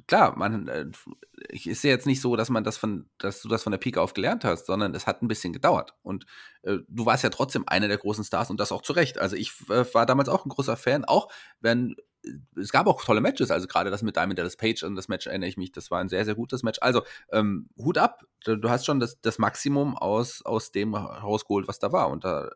[0.06, 0.86] klar, man, äh,
[1.48, 3.78] ich ist ja jetzt nicht so, dass man das von, dass du das von der
[3.78, 5.94] Pike auf gelernt hast, sondern es hat ein bisschen gedauert.
[6.02, 6.26] Und
[6.62, 9.18] äh, du warst ja trotzdem einer der großen Stars und das auch zu Recht.
[9.18, 11.28] Also ich äh, war damals auch ein großer Fan, auch
[11.60, 12.30] wenn äh,
[12.60, 15.26] es gab auch tolle Matches, also gerade das mit Diamond Dallas Page und das Match
[15.26, 16.78] erinnere ich mich, das war ein sehr, sehr gutes Match.
[16.82, 21.78] Also ähm, Hut ab, du hast schon das, das Maximum aus, aus dem rausgeholt, was
[21.78, 22.08] da war.
[22.10, 22.50] Und da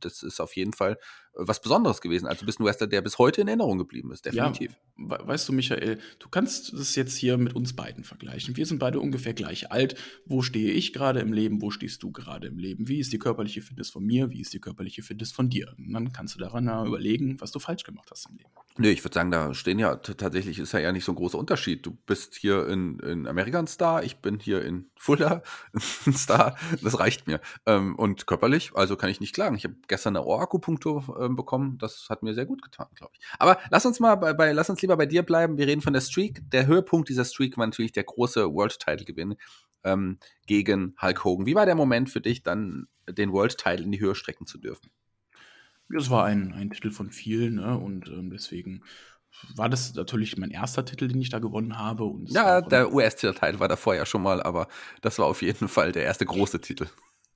[0.00, 0.98] das ist auf jeden Fall
[1.36, 2.26] was Besonderes gewesen.
[2.26, 4.76] Also du bist ein Wrestler, der bis heute in Erinnerung geblieben ist, definitiv.
[4.98, 8.56] Ja, weißt du, Michael, du kannst das jetzt hier mit uns beiden vergleichen.
[8.56, 9.96] Wir sind beide ungefähr gleich alt.
[10.24, 11.62] Wo stehe ich gerade im Leben?
[11.62, 12.88] Wo stehst du gerade im Leben?
[12.88, 14.30] Wie ist die körperliche Fitness von mir?
[14.30, 15.74] Wie ist die körperliche Fitness von dir?
[15.78, 18.50] Und dann kannst du daran überlegen, was du falsch gemacht hast im Leben.
[18.78, 21.38] Nee, ich würde sagen, da stehen ja tatsächlich, ist ja, ja nicht so ein großer
[21.38, 21.86] Unterschied.
[21.86, 25.42] Du bist hier in, in Amerika ein Star, ich bin hier in Fulda
[26.06, 26.56] ein Star.
[26.82, 27.40] Das reicht mir.
[27.64, 29.56] Ähm, und körperlich, also kann ich nicht klagen.
[29.56, 31.78] Ich habe gestern eine Ohrakupunktur äh, bekommen.
[31.78, 33.26] Das hat mir sehr gut getan, glaube ich.
[33.38, 35.58] Aber lass uns mal bei, bei, lass uns lieber bei dir bleiben.
[35.58, 36.42] Wir reden von der Streak.
[36.50, 39.36] Der Höhepunkt dieser Streak war natürlich der große World-Title-Gewinn
[39.84, 41.46] ähm, gegen Hulk Hogan.
[41.46, 44.90] Wie war der Moment für dich, dann den World-Title in die Höhe strecken zu dürfen?
[45.96, 47.78] Es war ein, ein Titel von vielen ne?
[47.78, 48.82] und ähm, deswegen
[49.54, 52.10] war das natürlich mein erster Titel, den ich da gewonnen habe.
[52.24, 54.66] ja, der US-Titel war davor ja schon mal, aber
[55.02, 56.86] das war auf jeden Fall der erste große Titel.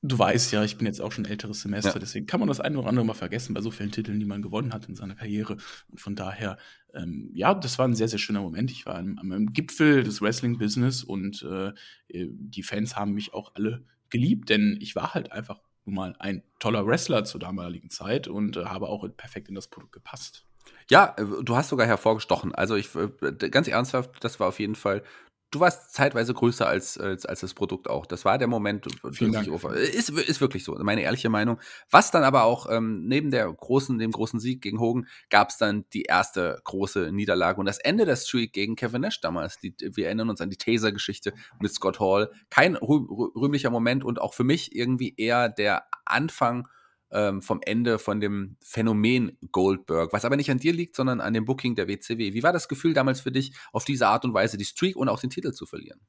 [0.02, 1.98] Du weißt ja, ich bin jetzt auch schon älteres Semester, ja.
[1.98, 4.40] deswegen kann man das eine oder andere mal vergessen bei so vielen Titeln, die man
[4.40, 5.58] gewonnen hat in seiner Karriere.
[5.88, 6.56] Und von daher,
[6.94, 8.70] ähm, ja, das war ein sehr, sehr schöner Moment.
[8.70, 11.72] Ich war am, am Gipfel des Wrestling-Business und äh,
[12.08, 16.42] die Fans haben mich auch alle geliebt, denn ich war halt einfach nun mal ein
[16.58, 20.46] toller Wrestler zur damaligen Zeit und äh, habe auch perfekt in das Produkt gepasst.
[20.88, 22.54] Ja, äh, du hast sogar hervorgestochen.
[22.54, 25.02] Also ich äh, ganz ernsthaft, das war auf jeden Fall
[25.50, 28.06] du warst zeitweise größer als, als, als das Produkt auch.
[28.06, 28.86] Das war der Moment.
[29.12, 29.48] Vielen Dank.
[29.48, 31.58] Ist, ist wirklich so, meine ehrliche Meinung.
[31.90, 35.58] Was dann aber auch ähm, neben der großen, dem großen Sieg gegen Hogan gab es
[35.58, 39.58] dann die erste große Niederlage und das Ende der Streak gegen Kevin Nash damals.
[39.58, 42.30] Die, wir erinnern uns an die Taser-Geschichte mit Scott Hall.
[42.48, 46.68] Kein rühmlicher Moment und auch für mich irgendwie eher der Anfang
[47.12, 51.34] ähm, vom Ende von dem Phänomen Goldberg, was aber nicht an dir liegt, sondern an
[51.34, 52.34] dem Booking der WCW.
[52.34, 55.08] Wie war das Gefühl damals für dich, auf diese Art und Weise die Streak und
[55.08, 56.00] auch den Titel zu verlieren?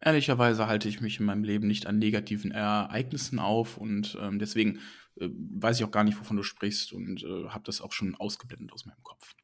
[0.00, 4.78] Ehrlicherweise halte ich mich in meinem Leben nicht an negativen Ereignissen auf und ähm, deswegen
[5.20, 8.14] äh, weiß ich auch gar nicht, wovon du sprichst und äh, habe das auch schon
[8.14, 9.34] ausgeblendet aus meinem Kopf.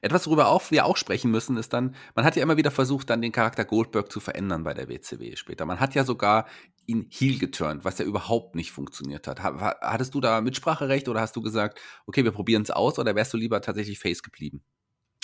[0.00, 3.08] Etwas, worüber auch wir auch sprechen müssen, ist dann, man hat ja immer wieder versucht,
[3.08, 5.64] dann den Charakter Goldberg zu verändern bei der WCW später.
[5.64, 6.46] Man hat ja sogar
[6.86, 9.40] ihn heel geturnt, was ja überhaupt nicht funktioniert hat.
[9.40, 13.32] Hattest du da Mitspracherecht oder hast du gesagt, okay, wir probieren es aus oder wärst
[13.32, 14.64] du lieber tatsächlich Face geblieben?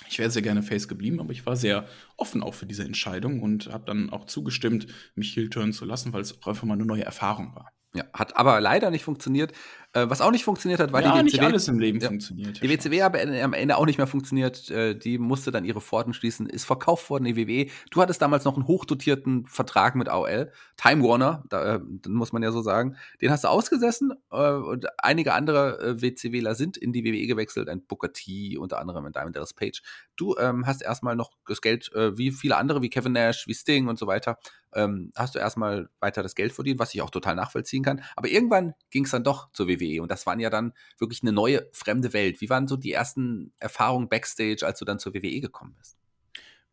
[0.09, 1.87] Ich wäre sehr gerne Face geblieben, aber ich war sehr
[2.17, 4.87] offen auch für diese Entscheidung und habe dann auch zugestimmt,
[5.17, 7.73] mich heel turnen zu lassen, weil es auch einfach mal eine neue Erfahrung war.
[7.95, 9.53] Ja, hat aber leider nicht funktioniert.
[9.99, 11.23] Äh, was auch nicht funktioniert hat, war ja, die WCW.
[11.25, 12.63] nicht alles im Leben ja, funktioniert.
[12.63, 14.71] Die WCW aber am Ende auch nicht mehr funktioniert.
[14.71, 17.71] Äh, die musste dann ihre Pforten schließen, ist verkauft worden, die WWE.
[17.91, 20.53] Du hattest damals noch einen hochdotierten Vertrag mit AOL.
[20.77, 22.97] Time Warner, da, äh, muss man ja so sagen.
[23.21, 27.69] Den hast du ausgesessen und einige andere WCWler sind in die WWE gewechselt.
[27.69, 29.83] Ein Booker T, unter anderem ein Diamond Dallas Page.
[30.17, 33.89] Du ähm, hast erstmal noch das Geld, wie viele andere, wie Kevin Nash, wie Sting
[33.89, 34.39] und so weiter,
[34.75, 38.03] ähm, hast du erstmal weiter das Geld verdient, was ich auch total nachvollziehen kann.
[38.17, 41.33] Aber irgendwann ging es dann doch zur WWE und das waren ja dann wirklich eine
[41.33, 42.41] neue, fremde Welt.
[42.41, 45.97] Wie waren so die ersten Erfahrungen backstage, als du dann zur WWE gekommen bist?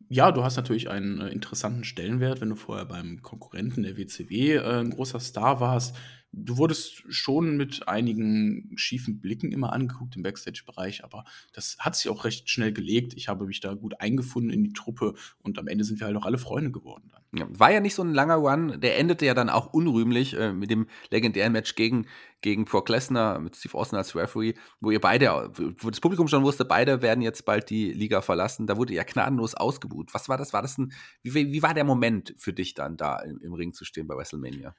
[0.08, 4.56] Ja, du hast natürlich einen äh, interessanten Stellenwert, wenn du vorher beim Konkurrenten der WCW
[4.56, 5.96] äh, ein großer Star warst
[6.36, 12.10] du wurdest schon mit einigen schiefen Blicken immer angeguckt im Backstage-Bereich, aber das hat sich
[12.10, 13.14] auch recht schnell gelegt.
[13.14, 16.16] Ich habe mich da gut eingefunden in die Truppe und am Ende sind wir halt
[16.16, 17.10] auch alle Freunde geworden.
[17.10, 17.22] Dann.
[17.38, 20.52] Ja, war ja nicht so ein langer Run, der endete ja dann auch unrühmlich äh,
[20.52, 22.06] mit dem legendären Match gegen,
[22.42, 26.44] gegen Brock Lesnar mit Steve Austin als Referee, wo ihr beide, wo das Publikum schon
[26.44, 28.66] wusste, beide werden jetzt bald die Liga verlassen.
[28.66, 30.12] Da wurde ja gnadenlos ausgebuht.
[30.12, 30.52] Was war das?
[30.52, 33.72] War das ein, wie, wie war der Moment für dich dann da im, im Ring
[33.72, 34.74] zu stehen bei WrestleMania?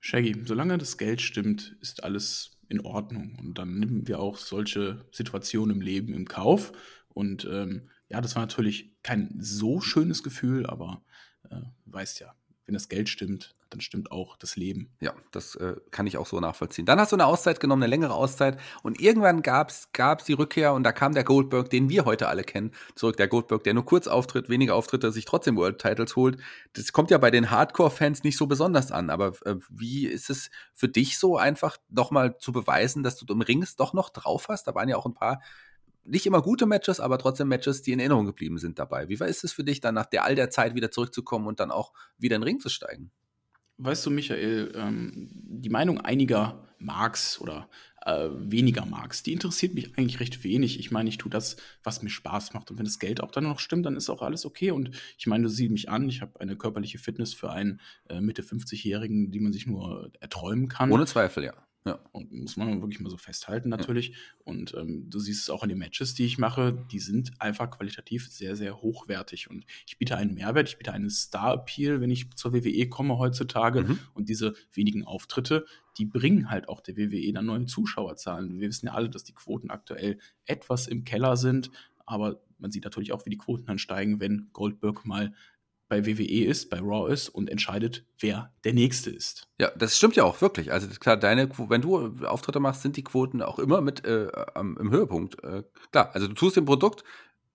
[0.00, 3.36] Shaggy, solange das Geld stimmt, ist alles in Ordnung.
[3.38, 6.72] Und dann nehmen wir auch solche Situationen im Leben im Kauf.
[7.08, 11.02] Und ähm, ja, das war natürlich kein so schönes Gefühl, aber
[11.50, 12.34] äh, weißt ja,
[12.70, 14.92] wenn das Geld stimmt, dann stimmt auch das Leben.
[15.00, 16.86] Ja, das äh, kann ich auch so nachvollziehen.
[16.86, 19.88] Dann hast du eine Auszeit genommen, eine längere Auszeit und irgendwann gab es
[20.24, 23.16] die Rückkehr und da kam der Goldberg, den wir heute alle kennen, zurück.
[23.16, 26.38] Der Goldberg, der nur kurz auftritt, weniger Auftritte, sich trotzdem World Titles holt.
[26.74, 30.52] Das kommt ja bei den Hardcore-Fans nicht so besonders an, aber äh, wie ist es
[30.72, 34.46] für dich so einfach nochmal zu beweisen, dass du im Ring es doch noch drauf
[34.48, 34.68] hast?
[34.68, 35.42] Da waren ja auch ein paar
[36.04, 39.08] nicht immer gute Matches, aber trotzdem Matches, die in Erinnerung geblieben sind dabei.
[39.08, 41.60] Wie war ist es für dich dann nach der all der Zeit wieder zurückzukommen und
[41.60, 43.10] dann auch wieder in den Ring zu steigen?
[43.78, 47.68] Weißt du, Michael, ähm, die Meinung einiger Marks oder
[48.04, 50.78] äh, weniger Marks, die interessiert mich eigentlich recht wenig.
[50.78, 52.70] Ich meine, ich tue das, was mir Spaß macht.
[52.70, 54.70] Und wenn das Geld auch dann noch stimmt, dann ist auch alles okay.
[54.70, 58.20] Und ich meine, du siehst mich an, ich habe eine körperliche Fitness für einen äh,
[58.20, 60.90] Mitte 50-Jährigen, die man sich nur erträumen kann.
[60.90, 61.54] Ohne Zweifel, ja.
[61.86, 61.98] Ja.
[62.12, 64.08] Und muss man wirklich mal so festhalten, natürlich.
[64.08, 64.14] Ja.
[64.44, 67.70] Und ähm, du siehst es auch in den Matches, die ich mache, die sind einfach
[67.70, 69.48] qualitativ sehr, sehr hochwertig.
[69.48, 73.82] Und ich biete einen Mehrwert, ich biete einen Star-Appeal, wenn ich zur WWE komme heutzutage.
[73.82, 73.98] Mhm.
[74.12, 75.64] Und diese wenigen Auftritte,
[75.96, 78.60] die bringen halt auch der WWE dann neue Zuschauerzahlen.
[78.60, 81.70] Wir wissen ja alle, dass die Quoten aktuell etwas im Keller sind.
[82.04, 85.32] Aber man sieht natürlich auch, wie die Quoten dann steigen, wenn Goldberg mal
[85.90, 89.48] bei WWE ist, bei Raw ist und entscheidet, wer der Nächste ist.
[89.58, 90.72] Ja, das stimmt ja auch wirklich.
[90.72, 94.90] Also klar, deine, wenn du Auftritte machst, sind die Quoten auch immer mit äh, im
[94.90, 95.44] Höhepunkt.
[95.44, 97.04] Äh, klar, also du tust dem Produkt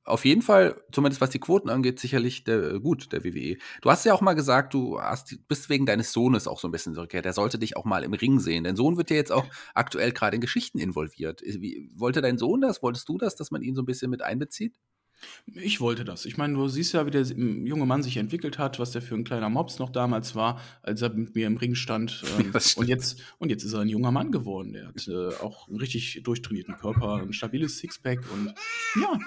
[0.06, 3.58] auf jeden Fall, zumindest was die Quoten angeht, sicherlich der, gut, der WWE.
[3.82, 6.72] Du hast ja auch mal gesagt, du hast, bist wegen deines Sohnes auch so ein
[6.72, 7.26] bisschen zurückgekehrt.
[7.26, 8.66] Der sollte dich auch mal im Ring sehen.
[8.66, 11.42] Dein Sohn wird ja jetzt auch aktuell gerade in Geschichten involviert.
[11.42, 12.84] Wie, wollte dein Sohn das?
[12.84, 14.76] Wolltest du das, dass man ihn so ein bisschen mit einbezieht?
[15.54, 16.26] Ich wollte das.
[16.26, 19.16] Ich meine, du siehst ja, wie der junge Mann sich entwickelt hat, was der für
[19.16, 22.24] ein kleiner Mops noch damals war, als er mit mir im Ring stand.
[22.38, 24.74] Ähm, und, jetzt, und jetzt ist er ein junger Mann geworden.
[24.74, 28.54] Der hat äh, auch einen richtig durchtrainierten Körper, ein stabiles Sixpack und
[29.00, 29.20] ja,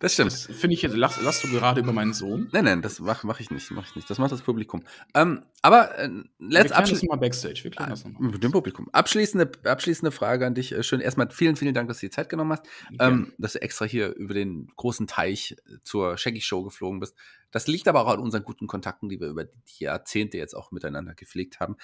[0.00, 0.32] das stimmt.
[0.32, 2.48] Das finde ich jetzt, lachst, lachst, du gerade über meinen Sohn?
[2.52, 4.08] Nein, nein, das mache mach ich nicht, mache ich nicht.
[4.08, 4.82] Das macht das Publikum.
[5.14, 7.08] Ähm, aber äh, let's abschließen.
[7.08, 7.60] mal Backstage.
[7.62, 8.30] Wir klären das nochmal.
[8.30, 8.88] Mit dem Publikum.
[8.92, 10.72] Abschließende, abschließende Frage an dich.
[10.72, 12.66] Äh, schön erstmal vielen, vielen Dank, dass du die Zeit genommen hast.
[12.98, 17.14] Ähm, dass du extra hier über den großen Teich zur Shaggy Show geflogen bist.
[17.50, 20.72] Das liegt aber auch an unseren guten Kontakten, die wir über die Jahrzehnte jetzt auch
[20.72, 21.76] miteinander gepflegt haben.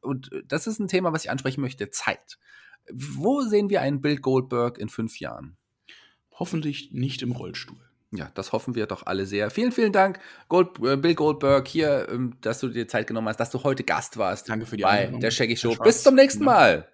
[0.00, 2.38] Und das ist ein Thema, was ich ansprechen möchte: Zeit.
[2.92, 5.56] Wo sehen wir einen Bill Goldberg in fünf Jahren?
[6.38, 7.78] Hoffentlich nicht im Rollstuhl.
[8.12, 9.50] Ja, das hoffen wir doch alle sehr.
[9.50, 13.40] Vielen, vielen Dank, Gold, äh, Bill Goldberg, hier, ähm, dass du dir Zeit genommen hast,
[13.40, 14.48] dass du heute Gast warst.
[14.48, 15.20] Danke für die bei Einladung.
[15.20, 15.74] der Shaggy Show.
[15.76, 16.88] Bis zum nächsten Mal.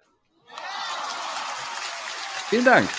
[2.49, 2.89] Vielen Dank.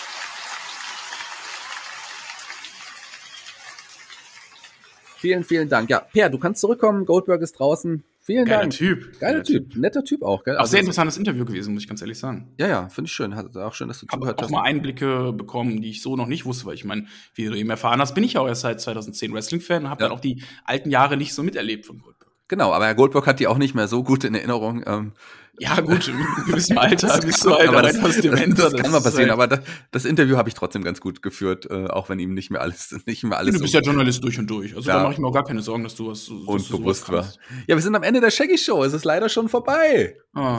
[5.19, 5.89] Vielen, vielen Dank.
[5.89, 7.07] Ja, Per, du kannst zurückkommen.
[7.07, 8.05] Goldberg ist draußen.
[8.27, 8.73] Vielen Geiler Dank.
[8.73, 9.21] Typ.
[9.21, 9.71] Geiler typ.
[9.71, 9.79] typ.
[9.79, 10.45] Netter Typ auch.
[10.45, 10.57] Gell?
[10.57, 12.55] Auch also sehr interessantes Interview gewesen, muss ich ganz ehrlich sagen.
[12.59, 13.35] Ja, ja, finde ich schön.
[13.35, 14.47] auch schön, dass du zugehört hast.
[14.49, 17.05] Ich habe auch mal Einblicke bekommen, die ich so noch nicht wusste, weil ich meine,
[17.35, 20.09] wie du eben erfahren hast, bin ich auch erst seit 2010 Wrestling-Fan und habe ja.
[20.09, 22.33] dann auch die alten Jahre nicht so miterlebt von Goldberg.
[22.49, 24.83] Genau, aber Herr Goldberg hat die auch nicht mehr so gut in Erinnerung.
[24.87, 25.13] Ähm,
[25.59, 29.31] ja, gut, im gewissen Alter bist du halt aber das, das, das kann mal passieren,
[29.31, 32.35] halt aber das, das Interview habe ich trotzdem ganz gut geführt, äh, auch wenn ihm
[32.35, 33.55] nicht mehr alles, nicht mehr alles.
[33.55, 34.75] Du bist ja Journalist durch und durch.
[34.75, 34.97] Also ja.
[34.97, 37.29] da mache ich mir auch gar keine Sorgen, dass du was so und bewusst war.
[37.67, 38.83] Ja, wir sind am Ende der Shaggy Show.
[38.83, 40.17] Es ist leider schon vorbei.
[40.35, 40.59] Oh.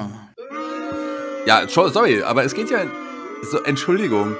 [1.46, 2.86] Ja, sorry, aber es geht ja.
[3.43, 4.36] So, Entschuldigung.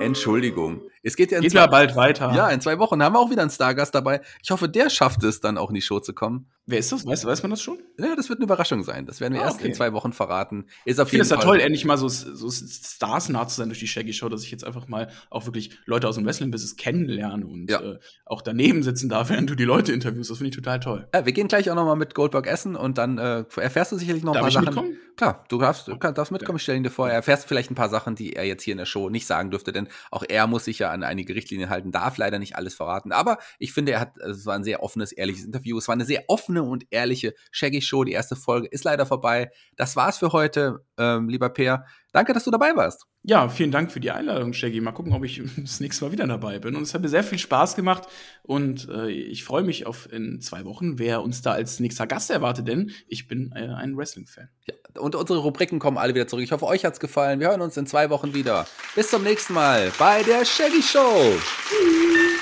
[0.00, 0.82] Entschuldigung.
[1.02, 2.32] Es geht ja in geht zwei, ja bald weiter.
[2.34, 4.20] Ja, in zwei Wochen haben wir auch wieder einen Stargast dabei.
[4.42, 6.50] Ich hoffe, der schafft es dann auch in die Show zu kommen.
[6.70, 7.04] Wer ist das?
[7.04, 7.78] Weiß, weiß man das schon?
[7.98, 9.04] Ja, das wird eine Überraschung sein.
[9.04, 9.68] Das werden wir ah, erst okay.
[9.68, 10.66] in zwei Wochen verraten.
[10.84, 13.68] Ist auf ich finde es ja toll, endlich mal so, so Stars nah zu sein
[13.68, 16.76] durch die Shaggy Show, dass ich jetzt einfach mal auch wirklich Leute aus dem Wrestling-Business
[16.76, 17.80] kennenlerne und ja.
[17.80, 20.30] äh, auch daneben sitzen darf, während du die Leute interviewst.
[20.30, 21.08] Das finde ich total toll.
[21.12, 23.98] Ja, wir gehen gleich auch noch mal mit Goldberg essen und dann äh, erfährst du
[23.98, 24.64] sicherlich noch Darf ein paar Sachen.
[24.66, 24.98] Mitkommen?
[25.20, 26.56] Klar, du darfst, du darfst mitkommen.
[26.56, 27.08] Ich stelle ihn dir vor.
[27.08, 29.50] Er erfährst vielleicht ein paar Sachen, die er jetzt hier in der Show nicht sagen
[29.50, 32.74] dürfte, denn auch er muss sich ja an einige Richtlinien halten, darf leider nicht alles
[32.74, 33.12] verraten.
[33.12, 35.76] Aber ich finde, er hat, es war ein sehr offenes, ehrliches Interview.
[35.76, 36.24] Es war eine sehr
[36.60, 38.04] offene und ehrliche Shaggy Show.
[38.04, 39.50] Die erste Folge ist leider vorbei.
[39.76, 41.84] Das war's für heute, ähm, lieber Peer.
[42.12, 43.06] Danke, dass du dabei warst.
[43.22, 44.80] Ja, vielen Dank für die Einladung, Shaggy.
[44.80, 46.74] Mal gucken, ob ich das nächste Mal wieder dabei bin.
[46.74, 48.08] Und es hat mir sehr viel Spaß gemacht
[48.42, 52.30] und äh, ich freue mich auf in zwei Wochen, wer uns da als nächster Gast
[52.30, 54.48] erwartet, denn ich bin äh, ein Wrestling-Fan.
[54.66, 56.42] Ja, und unsere Rubriken kommen alle wieder zurück.
[56.44, 57.40] Ich hoffe, euch hat's gefallen.
[57.40, 58.66] Wir hören uns in zwei Wochen wieder.
[58.94, 61.36] Bis zum nächsten Mal bei der Shaggy Show.
[61.68, 62.40] Tschüss.